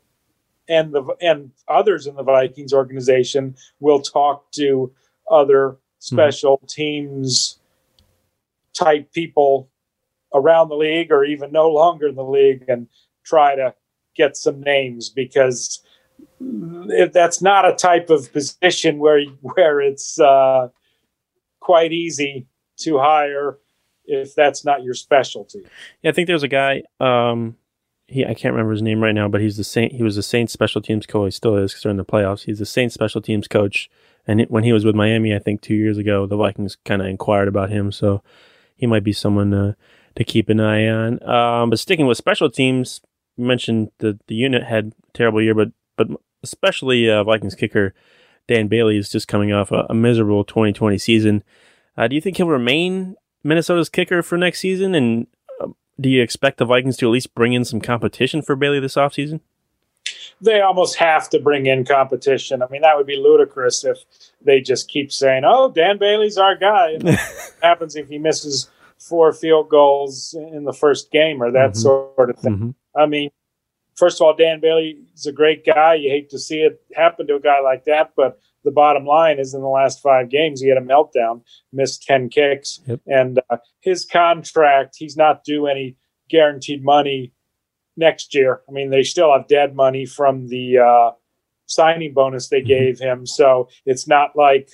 and 0.68 0.94
the 0.94 1.04
and 1.22 1.52
others 1.68 2.08
in 2.08 2.16
the 2.16 2.24
Vikings 2.24 2.74
organization 2.74 3.56
will 3.80 4.02
talk 4.02 4.52
to 4.54 4.94
other 5.30 5.78
special 6.00 6.58
mm-hmm. 6.58 6.68
teams 6.68 7.60
type 8.74 9.12
people 9.12 9.70
around 10.34 10.70
the 10.70 10.76
league 10.76 11.12
or 11.12 11.24
even 11.24 11.52
no 11.52 11.70
longer 11.70 12.08
in 12.08 12.16
the 12.16 12.24
league 12.24 12.64
and 12.68 12.88
try 13.26 13.56
to 13.56 13.74
get 14.16 14.38
some 14.38 14.62
names 14.62 15.10
because 15.10 15.82
that's 17.14 17.42
not 17.42 17.68
a 17.68 17.76
type 17.76 18.10
of 18.10 18.32
position 18.32 19.00
where 19.00 19.22
where 19.42 19.82
it's 19.82 20.20
uh, 20.20 20.70
quite 21.60 21.92
easy 21.92 22.48
to 22.78 22.98
hire 22.98 23.58
if 24.06 24.34
that's 24.34 24.66
not 24.66 24.84
your 24.84 24.94
specialty. 24.94 25.62
Yeah, 26.02 26.12
I 26.12 26.14
think 26.14 26.28
there's 26.28 26.44
a 26.44 26.48
guy. 26.48 26.84
Um, 27.00 27.58
he 28.08 28.26
I 28.26 28.34
can't 28.34 28.54
remember 28.54 28.72
his 28.72 28.82
name 28.82 29.02
right 29.04 29.14
now, 29.14 29.28
but 29.28 29.42
he's 29.42 29.58
the 29.58 29.64
Saint. 29.64 29.94
He 29.94 30.04
was 30.04 30.16
the 30.16 30.24
Saints 30.24 30.54
special 30.54 30.82
teams 30.82 31.06
coach. 31.06 31.28
He 31.28 31.32
still 31.32 31.56
is 31.58 31.72
because 31.72 31.84
they're 31.84 31.92
in 31.92 31.98
the 31.98 32.06
playoffs. 32.06 32.44
He's 32.44 32.60
the 32.60 32.66
Saints 32.66 32.94
special 32.94 33.22
teams 33.22 33.48
coach. 33.48 33.90
And 34.28 34.42
when 34.50 34.64
he 34.64 34.74
was 34.74 34.86
with 34.86 34.96
Miami, 34.96 35.34
I 35.34 35.40
think 35.40 35.62
two 35.62 35.76
years 35.76 35.98
ago, 35.98 36.26
the 36.26 36.38
Vikings 36.38 36.78
kind 36.86 37.02
of 37.02 37.08
inquired 37.08 37.48
about 37.48 37.70
him. 37.70 37.92
So 37.92 38.22
he 38.76 38.86
might 38.86 39.04
be 39.04 39.14
someone 39.14 39.54
uh, 39.54 39.74
to 40.16 40.24
keep 40.24 40.50
an 40.50 40.60
eye 40.60 40.88
on. 40.88 41.24
Um, 41.28 41.70
but 41.70 41.80
sticking 41.80 42.06
with 42.06 42.18
special 42.18 42.50
teams, 42.50 43.02
you 43.38 43.46
mentioned 43.46 43.92
the 44.00 44.20
the 44.28 44.36
unit 44.36 44.64
had 44.64 44.94
a 45.08 45.18
terrible 45.18 45.42
year, 45.42 45.56
but 45.56 45.70
but 46.08 46.20
especially 46.42 47.10
uh, 47.10 47.24
Vikings 47.24 47.56
kicker 47.56 47.94
Dan 48.50 48.68
Bailey 48.68 48.98
is 48.98 49.10
just 49.10 49.28
coming 49.28 49.54
off 49.54 49.72
a, 49.72 49.86
a 49.90 49.94
miserable 49.94 50.44
2020 50.44 50.98
season. 50.98 51.44
Uh, 51.96 52.08
do 52.08 52.16
you 52.16 52.22
think 52.22 52.38
he'll 52.38 52.48
remain 52.48 53.16
Minnesota's 53.44 53.90
kicker 53.90 54.24
for 54.24 54.40
next 54.40 54.60
season? 54.60 54.96
And 54.96 55.28
uh, 55.62 55.68
do 56.02 56.10
you 56.10 56.24
expect 56.24 56.58
the 56.58 56.66
Vikings 56.66 56.98
to 56.98 57.06
at 57.06 57.12
least 57.12 57.36
bring 57.36 57.54
in 57.54 57.64
some 57.64 57.80
competition 57.80 58.42
for 58.42 58.56
Bailey 58.56 58.80
this 58.80 58.96
offseason? 58.96 59.42
They 60.42 60.62
almost 60.62 60.96
have 60.96 61.30
to 61.30 61.40
bring 61.40 61.68
in 61.68 61.86
competition. 61.86 62.64
I 62.64 62.68
mean, 62.70 62.82
that 62.82 62.98
would 62.98 63.06
be 63.06 63.18
ludicrous 63.18 63.84
if 63.84 64.00
they 64.42 64.62
just 64.62 64.88
keep 64.88 65.12
saying, 65.12 65.44
"Oh, 65.46 65.70
Dan 65.70 65.98
Bailey's 65.98 66.38
our 66.38 66.56
guy." 66.56 66.98
what 67.02 67.20
happens 67.62 67.96
if 67.98 68.08
he 68.08 68.18
misses 68.18 68.70
four 68.98 69.32
field 69.34 69.70
goals 69.70 70.34
in 70.34 70.64
the 70.64 70.74
first 70.74 71.12
game 71.12 71.44
or 71.44 71.52
that 71.52 71.72
mm-hmm. 71.72 71.80
sort 71.80 72.30
of 72.30 72.40
thing? 72.40 72.56
Mm-hmm. 72.56 73.00
I 73.00 73.06
mean, 73.06 73.32
first 74.00 74.20
of 74.20 74.26
all, 74.26 74.36
Dan 74.36 74.62
Bailey 74.62 74.98
is 75.14 75.26
a 75.26 75.32
great 75.32 75.66
guy. 75.66 75.96
You 75.96 76.10
hate 76.10 76.30
to 76.30 76.40
see 76.40 76.62
it 76.62 76.82
happen 76.96 77.28
to 77.28 77.36
a 77.36 77.40
guy 77.40 77.60
like 77.60 77.84
that, 77.86 78.14
but 78.16 78.40
the 78.64 78.72
bottom 78.72 79.06
line 79.06 79.40
is 79.40 79.54
in 79.54 79.62
the 79.62 79.68
last 79.68 80.02
five 80.02 80.30
games, 80.30 80.62
he 80.62 80.70
had 80.70 80.78
a 80.78 80.82
meltdown, 80.82 81.42
missed 81.72 82.04
10 82.04 82.30
kicks. 82.30 82.82
Yep. 82.88 83.02
And 83.08 83.42
uh, 83.50 83.58
his 83.82 84.06
contract, 84.06 84.96
he's 84.98 85.16
not 85.16 85.44
due 85.44 85.68
any 85.68 85.96
guaranteed 86.30 86.84
money 86.84 87.34
next 87.96 88.34
year. 88.34 88.62
I 88.68 88.72
mean, 88.72 88.90
they 88.90 89.04
still 89.04 89.32
have 89.32 89.48
dead 89.48 89.76
money 89.76 90.06
from 90.06 90.48
the 90.48 90.80
uh, 90.80 91.12
signing 91.68 92.14
bonus 92.14 92.48
they 92.48 92.60
mm-hmm. 92.60 92.68
gave 92.68 93.00
him. 93.00 93.26
So 93.26 93.70
it's 93.86 94.08
not 94.08 94.36
like 94.36 94.70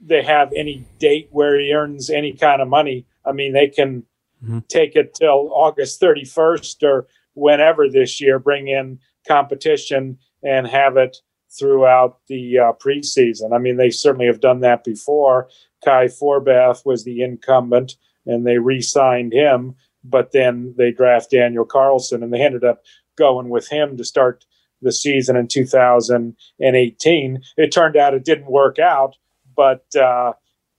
they 0.00 0.22
have 0.22 0.52
any 0.56 0.86
date 0.98 1.28
where 1.30 1.58
he 1.58 1.72
earns 1.72 2.10
any 2.10 2.32
kind 2.32 2.62
of 2.62 2.68
money. 2.68 3.06
I 3.24 3.32
mean, 3.32 3.52
they 3.52 3.68
can 3.68 4.04
mm-hmm. 4.42 4.60
take 4.68 4.96
it 4.96 5.14
till 5.14 5.50
August 5.52 6.00
31st 6.00 6.82
or 6.82 7.06
whenever 7.40 7.88
this 7.88 8.20
year, 8.20 8.38
bring 8.38 8.68
in 8.68 8.98
competition 9.26 10.18
and 10.42 10.66
have 10.66 10.96
it 10.96 11.16
throughout 11.58 12.18
the 12.28 12.58
uh, 12.58 12.72
preseason. 12.72 13.52
I 13.52 13.58
mean, 13.58 13.76
they 13.76 13.90
certainly 13.90 14.26
have 14.26 14.40
done 14.40 14.60
that 14.60 14.84
before. 14.84 15.48
Kai 15.84 16.06
Forbath 16.06 16.84
was 16.84 17.04
the 17.04 17.22
incumbent, 17.22 17.96
and 18.26 18.46
they 18.46 18.58
re-signed 18.58 19.32
him, 19.32 19.74
but 20.04 20.32
then 20.32 20.74
they 20.78 20.92
draft 20.92 21.30
Daniel 21.30 21.64
Carlson, 21.64 22.22
and 22.22 22.32
they 22.32 22.42
ended 22.42 22.64
up 22.64 22.82
going 23.16 23.48
with 23.48 23.68
him 23.68 23.96
to 23.96 24.04
start 24.04 24.44
the 24.82 24.92
season 24.92 25.36
in 25.36 25.48
2018. 25.48 27.42
It 27.56 27.72
turned 27.72 27.96
out 27.96 28.14
it 28.14 28.24
didn't 28.24 28.50
work 28.50 28.78
out, 28.78 29.16
but 29.56 29.84
uh, 29.96 30.34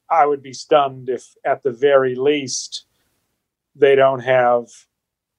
I 0.09 0.25
would 0.25 0.41
be 0.41 0.53
stunned 0.53 1.09
if, 1.09 1.35
at 1.45 1.63
the 1.63 1.71
very 1.71 2.15
least, 2.15 2.85
they 3.75 3.95
don't 3.95 4.21
have 4.21 4.65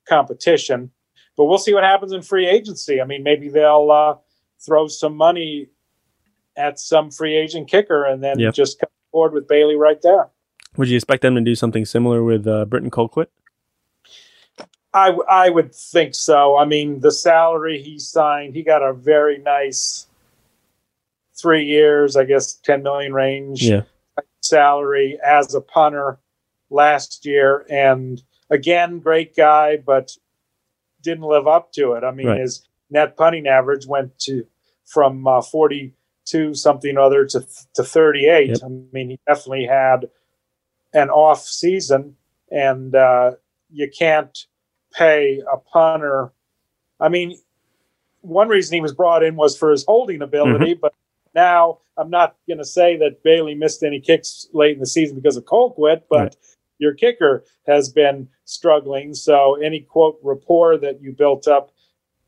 competition 0.09 0.91
but 1.37 1.45
we'll 1.45 1.59
see 1.59 1.75
what 1.75 1.85
happens 1.85 2.13
in 2.13 2.23
free 2.23 2.47
agency. 2.47 3.01
I 3.01 3.05
mean, 3.05 3.23
maybe 3.23 3.49
they'll 3.49 3.91
uh, 3.91 4.17
throw 4.65 4.89
some 4.89 5.17
money 5.17 5.69
at 6.57 6.79
some 6.79 7.11
free 7.11 7.37
agent 7.37 7.69
kicker 7.69 8.05
and 8.05 8.23
then 8.23 8.39
yep. 8.39 8.55
just 8.55 8.79
come 8.79 8.91
forward 9.11 9.33
with 9.33 9.49
Bailey 9.49 9.77
right 9.77 10.01
there. 10.03 10.29
Would 10.77 10.89
you 10.89 10.97
expect 10.97 11.23
them 11.23 11.35
to 11.35 11.41
do 11.41 11.55
something 11.55 11.85
similar 11.85 12.23
with 12.23 12.47
uh, 12.47 12.65
Britton 12.67 12.91
Colquitt? 12.91 13.29
I, 14.95 15.09
I 15.29 15.49
would 15.49 15.75
think 15.75 16.15
so. 16.15 16.57
I 16.57 16.67
mean, 16.67 17.01
the 17.01 17.13
salary 17.13 17.83
he 17.83 17.99
signed, 17.99 18.55
he 18.55 18.63
got 18.63 18.83
a 18.83 18.93
very 18.93 19.39
nice 19.39 20.07
three 21.35 21.65
years, 21.65 22.17
I 22.17 22.25
guess, 22.25 22.55
10 22.55 22.83
million 22.83 23.13
range 23.13 23.63
yeah. 23.63 23.83
salary 24.41 25.19
as 25.25 25.55
a 25.55 25.61
punter 25.61 26.19
last 26.69 27.25
year. 27.25 27.67
And 27.71 28.23
again, 28.51 28.99
great 28.99 29.35
guy, 29.35 29.79
but 29.79 30.15
didn't 31.03 31.25
live 31.25 31.47
up 31.47 31.73
to 31.73 31.93
it. 31.93 32.05
I 32.05 32.11
mean, 32.11 32.27
right. 32.27 32.41
his 32.41 32.67
net 32.91 33.17
punting 33.17 33.47
average 33.47 33.87
went 33.87 34.19
to 34.21 34.47
from 34.87 35.27
uh, 35.27 35.43
42 35.43 36.55
something 36.55 36.97
other 36.97 37.25
to 37.27 37.47
to 37.75 37.85
38. 37.85 38.49
Yep. 38.49 38.59
I 38.65 38.69
mean, 38.93 39.11
he 39.11 39.21
definitely 39.27 39.67
had 39.67 40.09
an 40.93 41.11
off 41.11 41.45
season, 41.45 42.17
and 42.51 42.95
uh, 42.95 43.33
you 43.71 43.91
can't 43.97 44.47
pay 44.93 45.43
a 45.51 45.57
punter. 45.57 46.33
I 47.01 47.09
mean, 47.09 47.39
one 48.21 48.49
reason 48.49 48.75
he 48.75 48.81
was 48.81 48.93
brought 48.93 49.23
in 49.23 49.37
was 49.37 49.57
for 49.57 49.71
his 49.71 49.85
holding 49.85 50.23
ability, 50.23 50.73
mm-hmm. 50.73 50.81
but 50.81 50.95
now 51.35 51.79
I'm 51.97 52.11
not 52.11 52.37
going 52.47 52.59
to 52.59 52.65
say 52.65 52.97
that 52.99 53.23
Bailey 53.23 53.55
missed 53.55 53.83
any 53.83 54.01
kicks 54.01 54.49
late 54.53 54.75
in 54.75 54.81
the 54.81 54.87
season 54.87 55.17
because 55.17 55.37
of 55.37 55.45
Colquitt, 55.45 56.03
but 56.09 56.19
right. 56.19 56.37
your 56.79 56.95
kicker 56.95 57.45
has 57.67 57.89
been 57.89 58.29
struggling. 58.53 59.15
So 59.15 59.55
any 59.55 59.81
quote 59.81 60.19
rapport 60.23 60.79
that 60.79 61.01
you 61.01 61.13
built 61.13 61.49
up 61.49 61.73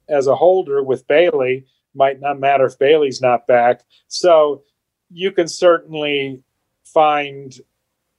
as 0.09 0.27
a 0.27 0.37
holder 0.37 0.83
with 0.83 1.07
Bailey 1.07 1.67
might 1.95 2.21
not 2.21 2.41
matter 2.41 2.67
if 2.67 2.79
Bailey's 2.79 3.21
not 3.21 3.47
back. 3.47 3.83
So 4.09 4.63
you 5.11 5.31
can 5.31 5.49
certainly 5.49 6.43
find 6.85 7.55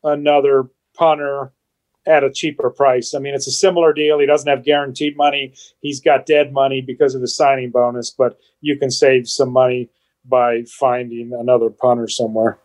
another 0.03 0.69
punter 0.95 1.51
at 2.07 2.23
a 2.23 2.31
cheaper 2.31 2.69
price. 2.69 3.13
I 3.13 3.19
mean, 3.19 3.33
it's 3.33 3.47
a 3.47 3.51
similar 3.51 3.91
deal. 3.91 4.19
He 4.19 4.25
doesn't 4.25 4.49
have 4.49 4.63
guaranteed 4.63 5.17
money. 5.17 5.53
He's 5.81 5.99
got 5.99 6.25
dead 6.25 6.53
money 6.53 6.81
because 6.81 7.15
of 7.15 7.21
the 7.21 7.27
signing 7.27 7.71
bonus, 7.71 8.11
but 8.11 8.37
you 8.61 8.77
can 8.77 8.91
save 8.91 9.27
some 9.27 9.51
money 9.51 9.89
by 10.23 10.63
finding 10.63 11.33
another 11.33 11.69
punter 11.69 12.07
somewhere. 12.07 12.59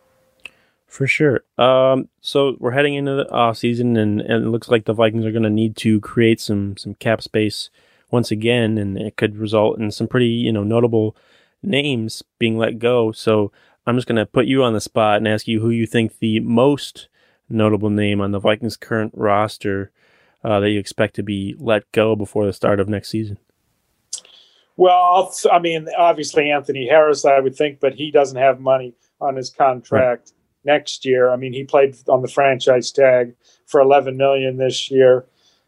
For 0.90 1.06
sure. 1.06 1.44
Um, 1.56 2.08
so 2.20 2.56
we're 2.58 2.72
heading 2.72 2.94
into 2.94 3.14
the 3.14 3.30
off 3.30 3.58
season, 3.58 3.96
and, 3.96 4.20
and 4.20 4.44
it 4.44 4.48
looks 4.48 4.68
like 4.68 4.86
the 4.86 4.92
Vikings 4.92 5.24
are 5.24 5.30
going 5.30 5.44
to 5.44 5.48
need 5.48 5.76
to 5.76 6.00
create 6.00 6.40
some 6.40 6.76
some 6.76 6.94
cap 6.94 7.22
space 7.22 7.70
once 8.10 8.32
again, 8.32 8.76
and 8.76 8.98
it 8.98 9.16
could 9.16 9.36
result 9.36 9.78
in 9.78 9.92
some 9.92 10.08
pretty 10.08 10.26
you 10.26 10.52
know 10.52 10.64
notable 10.64 11.16
names 11.62 12.24
being 12.40 12.58
let 12.58 12.80
go. 12.80 13.12
So 13.12 13.52
I'm 13.86 13.96
just 13.96 14.08
going 14.08 14.16
to 14.16 14.26
put 14.26 14.46
you 14.46 14.64
on 14.64 14.72
the 14.72 14.80
spot 14.80 15.18
and 15.18 15.28
ask 15.28 15.46
you 15.46 15.60
who 15.60 15.70
you 15.70 15.86
think 15.86 16.18
the 16.18 16.40
most 16.40 17.08
notable 17.48 17.90
name 17.90 18.20
on 18.20 18.32
the 18.32 18.40
Vikings' 18.40 18.76
current 18.76 19.12
roster 19.14 19.92
uh, 20.42 20.58
that 20.58 20.70
you 20.70 20.80
expect 20.80 21.14
to 21.14 21.22
be 21.22 21.54
let 21.60 21.90
go 21.92 22.16
before 22.16 22.46
the 22.46 22.52
start 22.52 22.80
of 22.80 22.88
next 22.88 23.10
season. 23.10 23.38
Well, 24.76 25.32
I 25.52 25.60
mean, 25.60 25.86
obviously 25.96 26.50
Anthony 26.50 26.88
Harris, 26.88 27.24
I 27.24 27.38
would 27.38 27.54
think, 27.54 27.78
but 27.78 27.94
he 27.94 28.10
doesn't 28.10 28.38
have 28.38 28.58
money 28.58 28.94
on 29.20 29.36
his 29.36 29.50
contract. 29.50 30.30
Right 30.30 30.39
next 30.64 31.04
year. 31.04 31.30
I 31.30 31.36
mean, 31.36 31.52
he 31.52 31.64
played 31.64 31.96
on 32.08 32.22
the 32.22 32.28
franchise 32.28 32.90
tag 32.90 33.34
for 33.66 33.80
11 33.80 34.16
million 34.16 34.56
this 34.56 34.90
year. 34.90 35.26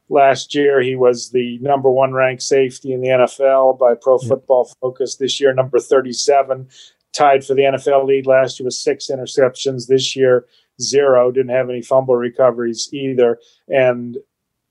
Last 0.08 0.54
year, 0.54 0.80
he 0.82 0.94
was 0.94 1.30
the 1.30 1.58
number 1.58 1.90
one 1.90 2.12
ranked 2.12 2.42
safety 2.42 2.92
in 2.92 3.00
the 3.00 3.08
NFL 3.08 3.78
by 3.78 3.94
Pro 3.94 4.18
Football 4.18 4.70
Focus. 4.80 5.16
This 5.16 5.40
year, 5.40 5.54
number 5.54 5.78
37, 5.78 6.68
tied 7.12 7.44
for 7.44 7.54
the 7.54 7.62
NFL 7.62 8.06
lead 8.06 8.26
last 8.26 8.60
year 8.60 8.66
with 8.66 8.74
six 8.74 9.08
interceptions. 9.10 9.86
This 9.86 10.14
year, 10.14 10.46
zero. 10.80 11.30
Didn't 11.30 11.54
have 11.54 11.70
any 11.70 11.82
fumble 11.82 12.16
recoveries 12.16 12.90
either. 12.92 13.38
And 13.68 14.18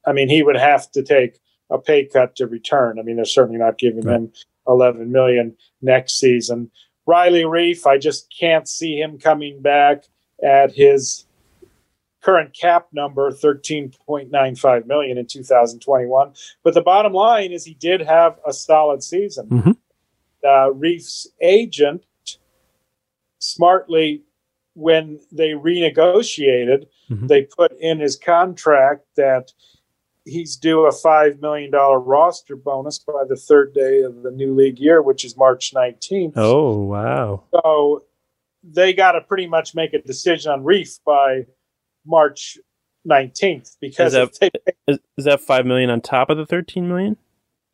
I 0.05 0.13
mean, 0.13 0.29
he 0.29 0.43
would 0.43 0.57
have 0.57 0.91
to 0.91 1.03
take 1.03 1.39
a 1.69 1.77
pay 1.77 2.05
cut 2.05 2.36
to 2.36 2.47
return. 2.47 2.99
I 2.99 3.03
mean, 3.03 3.15
they're 3.15 3.25
certainly 3.25 3.60
not 3.60 3.77
giving 3.77 4.05
right. 4.05 4.17
him 4.17 4.34
11 4.67 5.12
million 5.12 5.55
next 5.81 6.19
season. 6.19 6.69
Riley 7.05 7.43
Reiff, 7.43 7.85
I 7.85 7.97
just 7.97 8.33
can't 8.37 8.67
see 8.67 8.99
him 8.99 9.17
coming 9.17 9.61
back 9.61 10.05
at 10.43 10.73
his 10.73 11.25
current 12.21 12.53
cap 12.53 12.87
number 12.91 13.31
13.95 13.31 14.85
million 14.85 15.17
in 15.17 15.25
2021 15.25 16.31
but 16.63 16.73
the 16.73 16.81
bottom 16.81 17.13
line 17.13 17.51
is 17.51 17.65
he 17.65 17.73
did 17.75 17.99
have 17.99 18.39
a 18.47 18.53
solid 18.53 19.01
season 19.01 19.47
mm-hmm. 19.47 19.71
uh, 20.43 20.71
reiff's 20.71 21.27
agent 21.41 22.05
smartly 23.39 24.21
when 24.73 25.19
they 25.31 25.49
renegotiated 25.49 26.85
mm-hmm. 27.09 27.25
they 27.25 27.41
put 27.41 27.71
in 27.79 27.99
his 27.99 28.15
contract 28.15 29.03
that 29.15 29.51
he's 30.25 30.55
due 30.55 30.86
a 30.86 30.91
$5 30.91 31.41
million 31.41 31.71
roster 31.71 32.55
bonus 32.55 32.99
by 32.99 33.23
the 33.27 33.36
third 33.36 33.73
day 33.73 34.01
of 34.01 34.21
the 34.23 34.31
new 34.31 34.53
league 34.53 34.79
year 34.79 35.01
which 35.01 35.25
is 35.25 35.36
march 35.36 35.73
19th 35.75 36.34
oh 36.36 36.77
wow 36.77 37.43
so 37.53 38.03
they 38.63 38.93
got 38.93 39.13
to 39.13 39.21
pretty 39.21 39.47
much 39.47 39.73
make 39.75 39.93
a 39.93 40.01
decision 40.01 40.51
on 40.51 40.63
Reiff 40.63 40.99
by 41.05 41.45
March 42.05 42.57
19th 43.10 43.77
because 43.81 44.13
is 44.13 44.39
that, 44.39 44.39
they, 44.39 44.73
is, 44.88 44.99
is 45.17 45.25
that 45.25 45.41
five 45.41 45.65
million 45.65 45.89
on 45.89 46.01
top 46.01 46.29
of 46.29 46.38
the 46.38 46.45
13 46.45 46.88
million? 46.88 47.17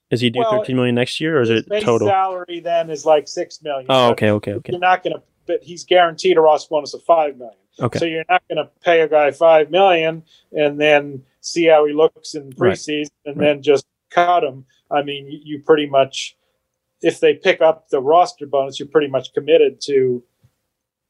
Is 0.09 0.21
he 0.21 0.29
due 0.29 0.39
well, 0.39 0.59
13 0.59 0.75
million 0.75 0.95
next 0.95 1.19
year, 1.19 1.37
or 1.37 1.41
is 1.41 1.49
it 1.49 1.65
total? 1.81 2.07
Salary 2.07 2.61
then 2.61 2.89
is 2.89 3.05
like 3.05 3.27
six 3.27 3.61
million. 3.61 3.87
Oh, 3.89 4.11
okay, 4.11 4.29
okay, 4.31 4.53
okay. 4.53 4.71
You're 4.71 4.79
not 4.79 5.03
going 5.03 5.17
to, 5.17 5.21
but 5.45 5.61
he's 5.63 5.83
guaranteed 5.83 6.37
a 6.37 6.41
roster 6.41 6.69
bonus 6.69 6.93
of 6.93 7.03
five 7.03 7.37
million. 7.37 7.57
Okay. 7.79 7.99
So 7.99 8.05
you're 8.05 8.23
not 8.29 8.41
going 8.49 8.65
to 8.65 8.71
pay 8.81 9.01
a 9.01 9.09
guy 9.09 9.31
five 9.31 9.69
million 9.69 10.23
and 10.53 10.79
then 10.79 11.23
see 11.47 11.65
how 11.65 11.85
he 11.85 11.93
looks 11.93 12.35
in 12.35 12.51
preseason 12.51 13.09
right. 13.25 13.25
and 13.25 13.37
right. 13.37 13.45
then 13.45 13.61
just 13.61 13.85
cut 14.09 14.43
him. 14.43 14.65
I 14.91 15.03
mean, 15.03 15.27
you, 15.43 15.61
pretty 15.65 15.87
much, 15.87 16.35
if 17.01 17.19
they 17.19 17.33
pick 17.33 17.61
up 17.61 17.89
the 17.89 17.99
roster 17.99 18.45
bonus, 18.45 18.79
you're 18.79 18.87
pretty 18.87 19.07
much 19.07 19.33
committed 19.33 19.81
to 19.81 20.23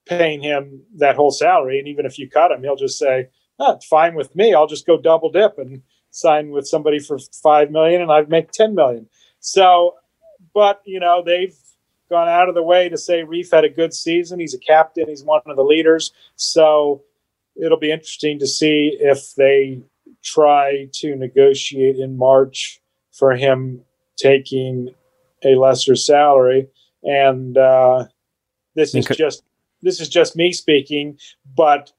paying 0.05 0.41
him 0.41 0.81
that 0.95 1.15
whole 1.15 1.31
salary. 1.31 1.79
And 1.79 1.87
even 1.87 2.05
if 2.05 2.17
you 2.17 2.29
cut 2.29 2.51
him, 2.51 2.63
he'll 2.63 2.75
just 2.75 2.97
say, 2.97 3.29
oh, 3.59 3.79
fine 3.89 4.15
with 4.15 4.35
me. 4.35 4.53
I'll 4.53 4.67
just 4.67 4.87
go 4.87 4.97
double 4.97 5.31
dip 5.31 5.57
and 5.57 5.81
sign 6.11 6.51
with 6.51 6.67
somebody 6.67 6.99
for 6.99 7.19
five 7.43 7.71
million 7.71 8.01
and 8.01 8.11
I'd 8.11 8.29
make 8.29 8.51
10 8.51 8.73
million. 8.73 9.07
So, 9.39 9.95
but 10.53 10.81
you 10.85 10.99
know, 10.99 11.23
they've 11.23 11.55
gone 12.09 12.29
out 12.29 12.49
of 12.49 12.55
the 12.55 12.63
way 12.63 12.89
to 12.89 12.97
say 12.97 13.23
Reiff 13.23 13.51
had 13.51 13.65
a 13.65 13.69
good 13.69 13.93
season. 13.93 14.39
He's 14.39 14.53
a 14.53 14.59
captain. 14.59 15.07
He's 15.07 15.23
one 15.23 15.41
of 15.45 15.55
the 15.55 15.63
leaders. 15.63 16.11
So 16.35 17.03
it'll 17.55 17.79
be 17.79 17.91
interesting 17.91 18.39
to 18.39 18.47
see 18.47 18.97
if 18.99 19.35
they 19.35 19.81
try 20.23 20.87
to 20.93 21.15
negotiate 21.15 21.97
in 21.97 22.17
March 22.17 22.79
for 23.11 23.35
him 23.35 23.81
taking 24.17 24.89
a 25.43 25.55
lesser 25.55 25.95
salary. 25.95 26.67
And 27.03 27.57
uh, 27.57 28.05
this 28.75 28.93
is 28.95 29.05
just 29.05 29.43
this 29.81 30.01
is 30.01 30.09
just 30.09 30.35
me 30.35 30.51
speaking, 30.51 31.17
but 31.55 31.91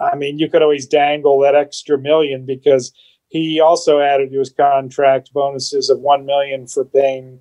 I 0.00 0.16
mean, 0.16 0.38
you 0.38 0.48
could 0.48 0.62
always 0.62 0.86
dangle 0.86 1.40
that 1.40 1.54
extra 1.54 1.98
million 1.98 2.46
because 2.46 2.92
he 3.28 3.60
also 3.60 4.00
added 4.00 4.30
to 4.30 4.38
his 4.38 4.50
contract 4.50 5.32
bonuses 5.32 5.90
of 5.90 6.00
one 6.00 6.24
million 6.24 6.66
for 6.66 6.84
paying 6.84 7.40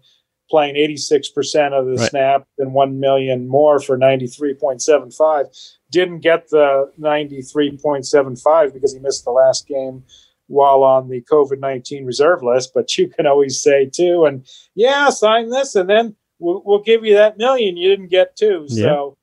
playing 0.53 0.75
86% 0.75 1.73
of 1.73 1.85
the 1.87 1.95
right. 1.95 2.09
snap 2.09 2.47
and 2.59 2.73
1 2.73 2.99
million 2.99 3.47
more 3.47 3.79
for 3.79 3.97
93.75 3.97 5.75
didn't 5.89 6.19
get 6.19 6.49
the 6.49 6.91
93.75 6.99 8.73
because 8.73 8.93
he 8.93 8.99
missed 8.99 9.23
the 9.23 9.31
last 9.31 9.67
game 9.67 10.03
while 10.47 10.83
on 10.83 11.09
the 11.09 11.21
covid-19 11.21 12.05
reserve 12.05 12.43
list 12.43 12.71
but 12.75 12.97
you 12.97 13.07
can 13.07 13.25
always 13.25 13.59
say 13.59 13.89
too 13.91 14.25
and 14.25 14.45
yeah 14.75 15.09
sign 15.09 15.49
this 15.49 15.73
and 15.73 15.89
then 15.89 16.15
we'll, 16.37 16.61
we'll 16.65 16.83
give 16.83 17.03
you 17.03 17.15
that 17.15 17.37
million 17.37 17.77
you 17.77 17.89
didn't 17.89 18.09
get 18.09 18.35
too 18.35 18.65
yeah. 18.69 18.83
so 18.83 19.17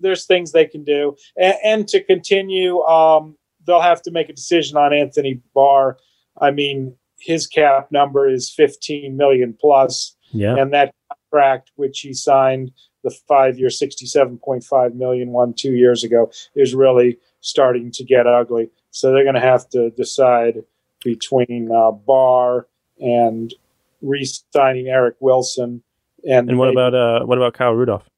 there's 0.00 0.26
things 0.26 0.52
they 0.52 0.66
can 0.66 0.84
do, 0.84 1.16
and, 1.36 1.54
and 1.64 1.88
to 1.88 2.02
continue, 2.02 2.80
um, 2.82 3.36
they'll 3.66 3.80
have 3.80 4.02
to 4.02 4.10
make 4.10 4.28
a 4.28 4.32
decision 4.34 4.76
on 4.76 4.92
Anthony 4.92 5.40
Barr. 5.54 5.98
I 6.40 6.50
mean, 6.50 6.96
his 7.18 7.46
cap 7.46 7.90
number 7.90 8.28
is 8.28 8.50
15 8.50 9.16
million 9.16 9.56
plus, 9.58 10.16
yeah. 10.34 10.56
and 10.56 10.72
that 10.72 10.94
contract 11.08 11.70
which 11.76 12.00
he 12.00 12.12
signed 12.12 12.72
the 13.02 13.10
five-year 13.28 13.68
67.5 13.68 14.94
million 14.94 15.30
one 15.30 15.52
two 15.52 15.72
years 15.72 16.02
ago 16.04 16.30
is 16.54 16.74
really 16.74 17.18
starting 17.40 17.90
to 17.92 18.04
get 18.04 18.26
ugly. 18.26 18.70
So 18.90 19.12
they're 19.12 19.24
going 19.24 19.34
to 19.34 19.40
have 19.40 19.68
to 19.70 19.90
decide 19.90 20.64
between 21.04 21.70
uh, 21.70 21.90
Barr 21.90 22.66
and 22.98 23.52
re-signing 24.00 24.88
Eric 24.88 25.16
Wilson. 25.20 25.82
And, 26.26 26.48
and 26.48 26.58
what 26.58 26.66
maybe, 26.66 26.76
about 26.76 26.94
uh, 26.94 27.26
what 27.26 27.36
about 27.36 27.52
Kyle 27.52 27.74
Rudolph? 27.74 28.08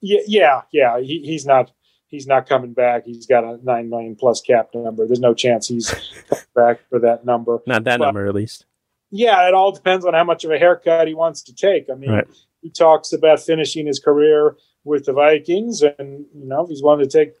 Yeah, 0.00 0.20
yeah, 0.26 0.62
yeah. 0.72 1.00
He, 1.00 1.20
he's 1.20 1.44
not 1.44 1.70
he's 2.06 2.26
not 2.26 2.48
coming 2.48 2.72
back. 2.72 3.04
He's 3.04 3.26
got 3.26 3.44
a 3.44 3.58
nine 3.62 3.90
million 3.90 4.16
plus 4.16 4.40
cap 4.40 4.70
number. 4.74 5.06
There's 5.06 5.20
no 5.20 5.34
chance 5.34 5.68
he's 5.68 5.92
back 6.54 6.80
for 6.88 6.98
that 7.00 7.26
number. 7.26 7.60
Not 7.66 7.84
that 7.84 7.98
but, 7.98 8.06
number, 8.06 8.26
at 8.26 8.34
least. 8.34 8.64
Yeah, 9.10 9.46
it 9.48 9.54
all 9.54 9.72
depends 9.72 10.04
on 10.04 10.14
how 10.14 10.24
much 10.24 10.44
of 10.44 10.50
a 10.50 10.58
haircut 10.58 11.08
he 11.08 11.14
wants 11.14 11.42
to 11.42 11.54
take. 11.54 11.88
I 11.90 11.94
mean, 11.94 12.10
right. 12.10 12.26
he 12.62 12.70
talks 12.70 13.12
about 13.12 13.40
finishing 13.40 13.86
his 13.86 14.00
career 14.00 14.56
with 14.84 15.06
the 15.06 15.12
Vikings, 15.12 15.82
and 15.82 16.26
you 16.34 16.46
know, 16.46 16.64
if 16.64 16.68
he's 16.68 16.82
willing 16.82 17.00
to 17.00 17.06
take 17.06 17.34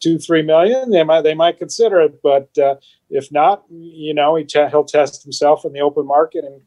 two, 0.00 0.18
three 0.18 0.42
million, 0.42 0.90
they 0.90 1.04
might 1.04 1.22
they 1.22 1.34
might 1.34 1.58
consider 1.58 2.00
it. 2.00 2.20
But 2.22 2.56
uh, 2.58 2.76
if 3.10 3.30
not, 3.30 3.64
you 3.70 4.12
know, 4.12 4.36
he 4.36 4.44
t- 4.44 4.68
he'll 4.70 4.84
test 4.84 5.22
himself 5.22 5.64
in 5.64 5.72
the 5.72 5.80
open 5.80 6.06
market 6.06 6.44
and 6.44 6.60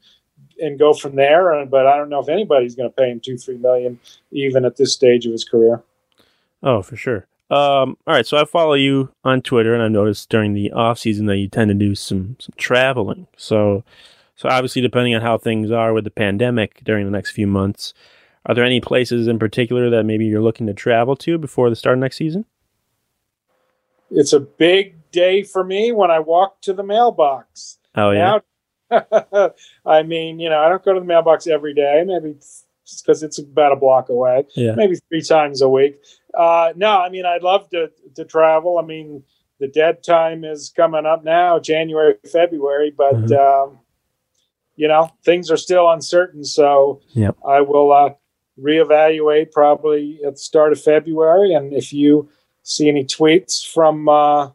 and 0.59 0.79
go 0.79 0.93
from 0.93 1.15
there. 1.15 1.65
But 1.65 1.85
I 1.85 1.97
don't 1.97 2.09
know 2.09 2.21
if 2.21 2.29
anybody's 2.29 2.75
going 2.75 2.89
to 2.89 2.95
pay 2.95 3.09
him 3.09 3.19
two, 3.19 3.37
three 3.37 3.57
million, 3.57 3.99
even 4.31 4.65
at 4.65 4.77
this 4.77 4.93
stage 4.93 5.25
of 5.25 5.31
his 5.31 5.43
career. 5.43 5.83
Oh, 6.63 6.81
for 6.81 6.95
sure. 6.95 7.27
Um, 7.51 7.95
all 8.07 8.15
right, 8.15 8.25
so 8.25 8.37
I 8.37 8.45
follow 8.45 8.73
you 8.73 9.11
on 9.23 9.43
Twitter, 9.43 9.75
and 9.75 9.83
I 9.83 9.87
noticed 9.87 10.29
during 10.29 10.53
the 10.53 10.71
off 10.71 10.97
season 10.97 11.27
that 11.27 11.37
you 11.37 11.47
tend 11.47 11.69
to 11.69 11.75
do 11.75 11.93
some 11.93 12.37
some 12.39 12.53
traveling. 12.57 13.27
So, 13.37 13.83
so 14.35 14.49
obviously, 14.49 14.81
depending 14.81 15.15
on 15.15 15.21
how 15.21 15.37
things 15.37 15.71
are 15.71 15.93
with 15.93 16.03
the 16.03 16.11
pandemic 16.11 16.81
during 16.83 17.05
the 17.05 17.11
next 17.11 17.31
few 17.31 17.47
months, 17.47 17.93
are 18.45 18.53
there 18.53 18.65
any 18.65 18.81
places 18.81 19.27
in 19.27 19.39
particular 19.39 19.89
that 19.89 20.03
maybe 20.05 20.25
you're 20.25 20.41
looking 20.41 20.67
to 20.67 20.73
travel 20.73 21.15
to 21.17 21.37
before 21.37 21.69
the 21.69 21.75
start 21.75 21.93
of 21.93 21.99
next 22.01 22.17
season? 22.17 22.45
It's 24.11 24.33
a 24.33 24.39
big 24.39 25.11
day 25.11 25.43
for 25.43 25.63
me 25.63 25.91
when 25.91 26.11
I 26.11 26.19
walk 26.19 26.61
to 26.61 26.73
the 26.73 26.83
mailbox. 26.83 27.79
Oh 27.95 28.11
yeah. 28.11 28.39
Now, 28.91 29.51
I 29.85 30.03
mean, 30.03 30.39
you 30.39 30.49
know, 30.49 30.59
I 30.59 30.69
don't 30.69 30.83
go 30.83 30.93
to 30.93 30.99
the 30.99 31.05
mailbox 31.05 31.47
every 31.47 31.73
day, 31.73 32.03
maybe 32.05 32.35
just 32.85 33.03
because 33.03 33.23
it's 33.23 33.39
about 33.39 33.71
a 33.71 33.75
block 33.75 34.09
away, 34.09 34.45
yeah. 34.55 34.75
maybe 34.75 34.95
three 35.09 35.23
times 35.23 35.61
a 35.61 35.69
week. 35.69 35.99
Uh, 36.37 36.71
no, 36.75 37.01
I 37.01 37.09
mean, 37.09 37.25
I'd 37.25 37.41
love 37.41 37.67
to, 37.71 37.89
to 38.15 38.25
travel. 38.25 38.77
I 38.77 38.83
mean, 38.85 39.23
the 39.59 39.67
dead 39.67 40.03
time 40.03 40.43
is 40.43 40.71
coming 40.75 41.05
up 41.05 41.23
now, 41.23 41.57
January, 41.57 42.15
February, 42.31 42.93
but 42.95 43.15
Mhm. 43.15 43.37
um, 43.37 43.79
you 44.75 44.87
know 44.87 45.11
things 45.23 45.49
are 45.51 45.57
still 45.57 45.89
uncertain. 45.89 46.43
So 46.43 47.01
Yep. 47.13 47.37
I 47.47 47.61
will 47.61 47.91
uh, 47.91 48.09
reevaluate 48.59 49.51
probably 49.51 50.19
at 50.25 50.33
the 50.33 50.39
start 50.39 50.71
of 50.71 50.81
February, 50.81 51.53
and 51.53 51.73
if 51.73 51.91
you 51.93 52.29
see 52.63 52.87
any 52.89 53.03
tweets 53.05 53.65
from 53.71 54.09
uh, 54.09 54.49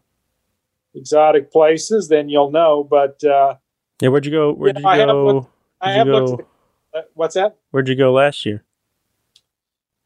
exotic 0.95 1.53
places, 1.53 2.09
then 2.09 2.29
you'll 2.29 2.51
know. 2.51 2.83
But 2.85 3.23
uh, 3.25 3.55
Yeah, 4.01 4.09
where'd 4.09 4.25
you 4.27 4.33
go? 4.33 4.53
Where'd 4.53 4.75
know, 4.77 4.81
you 4.81 4.87
I 4.87 4.97
go? 5.07 5.25
looked- 5.27 5.51
I 5.81 5.93
have 5.93 6.07
you 6.07 6.13
looked. 6.13 6.43
At, 6.95 6.99
uh, 6.99 7.03
what's 7.15 7.35
that? 7.37 7.57
Where'd 7.71 7.89
you 7.89 7.95
go 7.95 8.13
last 8.13 8.45
year? 8.45 8.65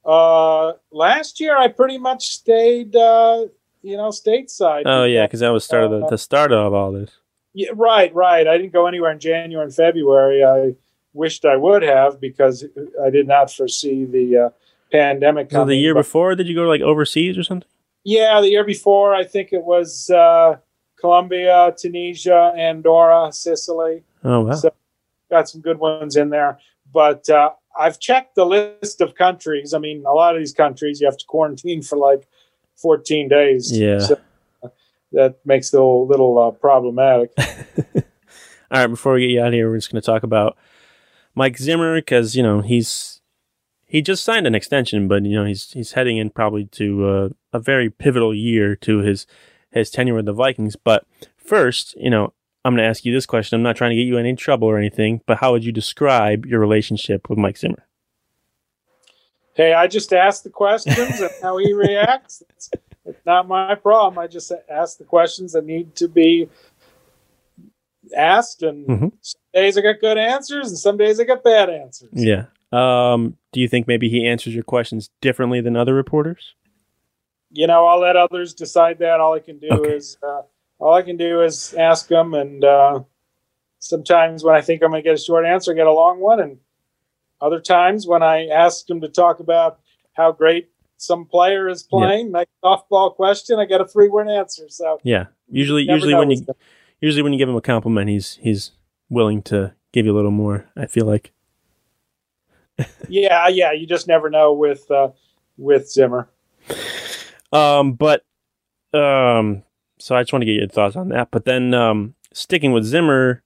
Uh, 0.04 0.74
last 0.92 1.40
year 1.40 1.56
I 1.56 1.68
pretty 1.68 1.98
much 1.98 2.28
stayed, 2.28 2.94
uh, 2.94 3.46
you 3.82 3.96
know, 3.96 4.10
stateside. 4.10 4.82
Oh 4.84 5.04
yeah, 5.04 5.26
because 5.26 5.40
that 5.40 5.48
was 5.48 5.64
start 5.64 5.84
of 5.84 5.90
the, 5.90 6.06
the 6.08 6.18
start 6.18 6.52
of 6.52 6.74
all 6.74 6.92
this. 6.92 7.10
Yeah, 7.54 7.70
right, 7.74 8.12
right. 8.14 8.46
I 8.46 8.58
didn't 8.58 8.72
go 8.72 8.86
anywhere 8.86 9.12
in 9.12 9.20
January 9.20 9.64
and 9.64 9.74
February. 9.74 10.44
I 10.44 10.74
wished 11.12 11.44
I 11.44 11.56
would 11.56 11.82
have 11.82 12.20
because 12.20 12.64
I 13.02 13.10
did 13.10 13.26
not 13.28 13.50
foresee 13.50 14.04
the 14.04 14.36
uh, 14.36 14.50
pandemic 14.90 15.50
So 15.50 15.64
the 15.64 15.76
year 15.76 15.94
But- 15.94 16.00
before, 16.00 16.34
did 16.34 16.48
you 16.48 16.54
go 16.54 16.64
like 16.64 16.80
overseas 16.80 17.38
or 17.38 17.44
something? 17.44 17.68
Yeah, 18.02 18.40
the 18.42 18.50
year 18.50 18.64
before, 18.64 19.14
I 19.14 19.24
think 19.24 19.52
it 19.52 19.62
was 19.62 20.10
uh, 20.10 20.56
Colombia, 21.00 21.74
Tunisia, 21.78 22.52
Andorra, 22.56 23.32
Sicily. 23.32 24.02
Oh 24.22 24.40
wow. 24.40 24.54
So 24.54 24.70
got 25.30 25.48
some 25.48 25.62
good 25.62 25.78
ones 25.78 26.16
in 26.16 26.30
there. 26.30 26.58
But 26.92 27.28
uh, 27.30 27.50
I've 27.78 27.98
checked 27.98 28.34
the 28.34 28.44
list 28.44 29.00
of 29.00 29.14
countries. 29.14 29.72
I 29.72 29.78
mean, 29.78 30.04
a 30.06 30.12
lot 30.12 30.34
of 30.36 30.40
these 30.40 30.52
countries 30.52 31.00
you 31.00 31.06
have 31.06 31.16
to 31.16 31.24
quarantine 31.26 31.82
for 31.82 31.96
like 31.96 32.26
14 32.76 33.28
days. 33.28 33.72
Yeah. 33.76 34.00
So 34.00 34.20
that 35.14 35.38
makes 35.44 35.72
it 35.72 35.80
a 35.80 35.84
little, 35.84 36.38
uh, 36.38 36.50
problematic. 36.50 37.32
All 37.38 38.80
right, 38.80 38.86
before 38.86 39.14
we 39.14 39.20
get 39.22 39.30
you 39.30 39.40
out 39.40 39.48
of 39.48 39.52
here, 39.54 39.70
we're 39.70 39.78
just 39.78 39.90
going 39.90 40.00
to 40.00 40.06
talk 40.06 40.22
about 40.22 40.56
Mike 41.34 41.58
Zimmer 41.58 41.96
because 41.96 42.34
you 42.34 42.42
know 42.42 42.60
he's 42.60 43.20
he 43.86 44.02
just 44.02 44.24
signed 44.24 44.46
an 44.46 44.54
extension, 44.54 45.06
but 45.06 45.24
you 45.24 45.36
know 45.36 45.44
he's 45.44 45.70
he's 45.72 45.92
heading 45.92 46.16
in 46.16 46.30
probably 46.30 46.64
to 46.66 47.06
uh, 47.06 47.28
a 47.52 47.60
very 47.60 47.90
pivotal 47.90 48.34
year 48.34 48.74
to 48.76 48.98
his 48.98 49.26
his 49.70 49.90
tenure 49.90 50.14
with 50.14 50.26
the 50.26 50.32
Vikings. 50.32 50.76
But 50.76 51.06
first, 51.36 51.94
you 51.96 52.10
know, 52.10 52.32
I'm 52.64 52.72
going 52.74 52.82
to 52.82 52.88
ask 52.88 53.04
you 53.04 53.12
this 53.12 53.26
question. 53.26 53.56
I'm 53.56 53.62
not 53.62 53.76
trying 53.76 53.90
to 53.90 53.96
get 53.96 54.06
you 54.06 54.16
in 54.16 54.26
any 54.26 54.36
trouble 54.36 54.68
or 54.68 54.78
anything, 54.78 55.20
but 55.26 55.38
how 55.38 55.52
would 55.52 55.64
you 55.64 55.72
describe 55.72 56.46
your 56.46 56.60
relationship 56.60 57.28
with 57.28 57.38
Mike 57.38 57.58
Zimmer? 57.58 57.86
hey, 59.54 59.72
I 59.72 59.86
just 59.86 60.12
ask 60.12 60.42
the 60.42 60.50
questions 60.50 61.20
and 61.20 61.30
how 61.40 61.56
he 61.56 61.72
reacts. 61.72 62.42
It's, 63.06 63.24
not 63.26 63.46
my 63.46 63.74
problem. 63.74 64.18
I 64.18 64.26
just 64.26 64.50
ask 64.68 64.98
the 64.98 65.04
questions 65.04 65.52
that 65.52 65.64
need 65.64 65.94
to 65.96 66.08
be 66.08 66.48
asked. 68.16 68.62
And 68.62 68.86
Mhm. 68.86 69.12
some 69.20 69.40
days 69.52 69.76
I 69.76 69.82
got 69.82 70.00
good 70.00 70.18
answers, 70.18 70.68
and 70.68 70.78
some 70.78 70.96
days 70.96 71.20
I 71.20 71.24
got 71.24 71.42
bad 71.42 71.70
answers. 71.70 72.10
Yeah. 72.12 72.46
Um, 72.72 73.36
do 73.52 73.60
you 73.60 73.68
think 73.68 73.86
maybe 73.86 74.08
he 74.08 74.26
answers 74.26 74.54
your 74.54 74.64
questions 74.64 75.10
differently 75.20 75.60
than 75.60 75.76
other 75.76 75.94
reporters? 75.94 76.54
You 77.50 77.66
know, 77.66 77.86
I'll 77.86 78.00
let 78.00 78.16
others 78.16 78.52
decide 78.52 78.98
that. 78.98 79.20
All 79.20 79.34
I 79.34 79.38
can 79.38 79.58
do 79.58 79.70
Okay. 79.70 79.94
is 79.94 80.18
uh, 80.22 80.42
all 80.80 80.94
I 80.94 81.02
can 81.02 81.16
do 81.16 81.42
is 81.42 81.72
ask 81.74 82.08
them, 82.08 82.34
and 82.34 82.64
uh, 82.64 83.00
sometimes 83.78 84.42
when 84.42 84.56
I 84.56 84.60
think 84.60 84.82
I'm 84.82 84.90
going 84.90 85.02
to 85.02 85.08
get 85.08 85.14
a 85.14 85.22
short 85.22 85.44
answer, 85.44 85.70
I 85.72 85.74
get 85.74 85.86
a 85.86 85.92
long 85.92 86.20
one, 86.20 86.40
and 86.40 86.58
other 87.40 87.60
times 87.60 88.06
when 88.06 88.22
I 88.22 88.46
ask 88.46 88.86
them 88.86 89.00
to 89.02 89.08
talk 89.08 89.38
about 89.38 89.78
how 90.14 90.32
great 90.32 90.70
some 90.96 91.26
player 91.26 91.68
is 91.68 91.82
playing, 91.82 92.32
like 92.32 92.48
softball 92.64 93.14
question, 93.14 93.58
I 93.58 93.64
get 93.64 93.80
a 93.80 93.86
three 93.86 94.08
word 94.08 94.28
answer. 94.28 94.68
So 94.68 94.98
Yeah. 95.02 95.26
Usually, 95.48 95.82
usually 95.82 96.14
when 96.14 96.30
you 96.30 96.40
them. 96.40 96.56
usually 97.00 97.22
when 97.22 97.32
you 97.32 97.38
give 97.38 97.48
him 97.48 97.56
a 97.56 97.60
compliment, 97.60 98.08
he's 98.08 98.38
he's 98.42 98.72
willing 99.08 99.42
to 99.42 99.74
give 99.92 100.06
you 100.06 100.12
a 100.12 100.16
little 100.16 100.30
more. 100.30 100.66
I 100.76 100.86
feel 100.86 101.06
like. 101.06 101.32
yeah, 103.08 103.46
yeah, 103.48 103.72
you 103.72 103.86
just 103.86 104.08
never 104.08 104.30
know 104.30 104.52
with 104.52 104.90
uh, 104.90 105.10
with 105.56 105.88
Zimmer. 105.90 106.28
Um, 107.52 107.92
but 107.92 108.24
um, 108.92 109.62
so 109.98 110.16
I 110.16 110.22
just 110.22 110.32
want 110.32 110.42
to 110.42 110.46
get 110.46 110.54
your 110.54 110.68
thoughts 110.68 110.96
on 110.96 111.08
that. 111.10 111.30
But 111.30 111.44
then, 111.44 111.72
um, 111.72 112.14
sticking 112.32 112.72
with 112.72 112.84
Zimmer, 112.84 113.42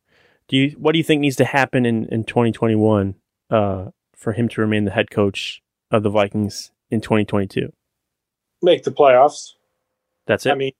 do 0.49 0.57
you 0.57 0.71
what 0.79 0.93
do 0.93 0.99
you 0.99 1.05
think 1.05 1.21
needs 1.21 1.37
to 1.37 1.45
happen 1.45 1.85
in 1.87 2.07
in 2.07 2.25
2021 2.25 3.15
uh 3.51 3.87
for 4.17 4.33
him 4.33 4.49
to 4.49 4.61
remain 4.61 4.85
the 4.85 4.91
head 4.91 5.11
coach 5.11 5.63
of 5.91 6.03
the 6.03 6.11
Vikings 6.11 6.73
in 6.91 7.01
2022? 7.01 7.73
Make 8.63 8.83
the 8.85 8.91
playoffs. 8.91 9.53
That's 10.27 10.47
it. 10.47 10.53
I 10.53 10.55
mean, 10.55 10.73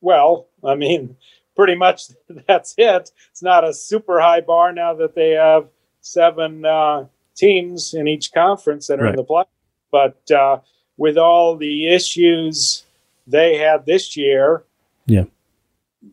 well, 0.00 0.48
I 0.64 0.74
mean, 0.74 1.16
pretty 1.56 1.74
much 1.74 2.04
that's 2.46 2.74
it. 2.78 3.10
It's 3.30 3.42
not 3.42 3.64
a 3.68 3.72
super 3.72 4.20
high 4.20 4.40
bar 4.40 4.72
now 4.72 4.94
that 4.94 5.14
they 5.14 5.30
have 5.30 5.68
seven 6.00 6.64
uh, 6.64 7.06
teams 7.34 7.94
in 7.94 8.08
each 8.08 8.32
conference 8.32 8.86
that 8.86 9.00
are 9.00 9.04
Right. 9.04 9.10
in 9.10 9.16
the 9.16 9.24
play. 9.24 9.44
But 9.90 10.30
uh, 10.30 10.58
with 10.96 11.16
all 11.16 11.56
the 11.56 11.88
issues 11.88 12.84
they 13.26 13.56
had 13.56 13.86
this 13.86 14.16
year, 14.16 14.64
Yeah. 15.06 15.24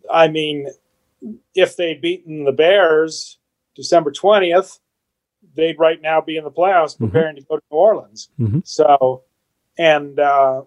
I 0.10 0.28
mean, 0.30 0.70
if 1.56 1.76
they'd 1.76 2.00
beaten 2.02 2.46
the 2.46 2.52
Bears 2.54 3.38
December 3.76 4.12
twentieth, 4.12 4.80
they'd 5.56 5.80
right 5.80 6.02
now 6.02 6.22
be 6.22 6.38
in 6.38 6.44
the 6.44 6.52
playoffs, 6.52 6.96
Mhm. 6.96 7.00
preparing 7.00 7.36
to 7.36 7.42
go 7.44 7.58
to 7.58 7.64
New 7.72 7.78
Orleans. 7.78 8.30
Mhm. 8.40 8.66
So, 8.66 9.24
and 9.78 10.20
uh, 10.20 10.64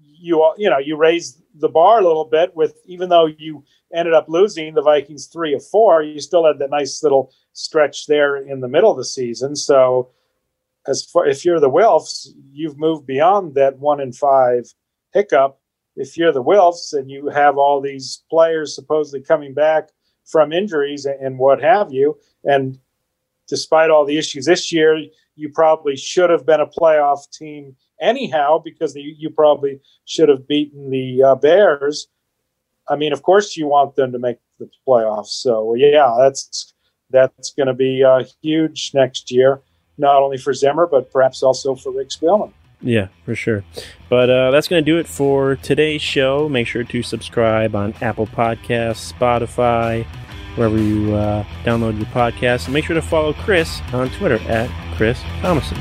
you 0.00 0.42
all- 0.42 0.54
you 0.56 0.70
know 0.70 0.78
you 0.78 0.96
raise 0.96 1.42
the 1.54 1.68
bar 1.68 2.00
a 2.00 2.02
little 2.06 2.24
bit 2.24 2.54
with 2.56 2.78
even 2.86 3.08
though 3.08 3.26
you 3.26 3.62
ended 3.92 4.14
up 4.14 4.26
losing 4.28 4.72
the 4.74 4.82
Vikings 4.82 5.26
three 5.26 5.52
of 5.54 5.64
four, 5.66 6.02
you 6.02 6.18
still 6.20 6.46
had 6.46 6.58
that 6.60 6.70
nice 6.70 7.02
little 7.02 7.30
stretch 7.52 8.06
there 8.06 8.36
in 8.36 8.60
the 8.60 8.68
middle 8.68 8.90
of 8.90 8.96
the 8.96 9.04
season. 9.04 9.54
So, 9.54 10.08
as 10.86 11.04
far 11.04 11.26
if 11.26 11.44
you're 11.44 11.60
the 11.60 11.70
Wilfs, 11.70 12.28
you've 12.52 12.78
moved 12.78 13.06
beyond 13.06 13.54
that 13.54 13.78
one 13.78 14.00
in 14.00 14.12
five 14.12 14.72
hiccup. 15.12 15.58
If 15.94 16.16
you're 16.16 16.32
the 16.32 16.42
Wilfs 16.42 16.94
and 16.98 17.10
you 17.10 17.28
have 17.28 17.58
all 17.58 17.80
these 17.82 18.22
players 18.30 18.74
supposedly 18.74 19.20
coming 19.22 19.52
back 19.52 19.90
from 20.24 20.52
injuries 20.52 21.04
and 21.04 21.38
what 21.38 21.60
have 21.60 21.92
you, 21.92 22.16
and 22.44 22.78
despite 23.48 23.90
all 23.90 24.04
the 24.04 24.18
issues 24.18 24.46
this 24.46 24.72
year, 24.72 24.98
you 25.34 25.50
probably 25.50 25.96
should 25.96 26.30
have 26.30 26.46
been 26.46 26.60
a 26.60 26.66
playoff 26.66 27.30
team 27.32 27.76
anyhow 28.00 28.60
because 28.62 28.94
the, 28.94 29.00
you 29.00 29.30
probably 29.30 29.80
should 30.04 30.28
have 30.28 30.46
beaten 30.46 30.90
the 30.90 31.22
uh, 31.22 31.34
Bears. 31.34 32.08
I 32.88 32.96
mean, 32.96 33.12
of 33.12 33.22
course, 33.22 33.56
you 33.56 33.66
want 33.66 33.96
them 33.96 34.12
to 34.12 34.18
make 34.18 34.38
the 34.58 34.68
playoffs. 34.86 35.28
So 35.28 35.74
yeah, 35.74 36.14
that's 36.18 36.74
that's 37.10 37.52
going 37.52 37.68
to 37.68 37.74
be 37.74 38.02
uh, 38.02 38.24
huge 38.42 38.92
next 38.94 39.30
year, 39.30 39.60
not 39.98 40.22
only 40.22 40.38
for 40.38 40.52
Zimmer 40.52 40.86
but 40.86 41.10
perhaps 41.12 41.42
also 41.42 41.74
for 41.74 41.92
Rick 41.92 42.08
Spielman. 42.08 42.52
Yeah, 42.82 43.08
for 43.24 43.36
sure. 43.36 43.64
But 44.08 44.28
uh, 44.28 44.50
that's 44.50 44.66
going 44.66 44.84
to 44.84 44.90
do 44.90 44.98
it 44.98 45.06
for 45.06 45.56
today's 45.56 46.02
show. 46.02 46.48
Make 46.48 46.66
sure 46.66 46.82
to 46.82 47.02
subscribe 47.02 47.76
on 47.76 47.94
Apple 48.00 48.26
Podcasts, 48.26 49.12
Spotify, 49.12 50.04
wherever 50.56 50.78
you 50.78 51.14
uh, 51.14 51.44
download 51.64 51.96
your 51.96 52.06
podcast. 52.06 52.66
And 52.66 52.74
make 52.74 52.84
sure 52.84 52.94
to 52.94 53.02
follow 53.02 53.32
Chris 53.32 53.80
on 53.92 54.10
Twitter 54.10 54.38
at 54.48 54.68
Chris 54.96 55.20
Tomasson. 55.40 55.78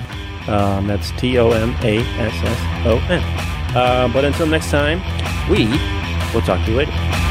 Um, 0.48 0.88
that's 0.88 1.12
T 1.12 1.38
O 1.38 1.52
M 1.52 1.76
A 1.84 2.00
S 2.00 2.34
S 2.44 2.86
O 2.86 2.98
N. 3.10 3.22
Uh, 3.76 4.10
but 4.14 4.26
until 4.26 4.48
next 4.48 4.72
time, 4.72 5.00
we 5.50 5.68
will 6.34 6.42
talk 6.42 6.64
to 6.66 6.72
you 6.72 6.78
later. 6.78 7.31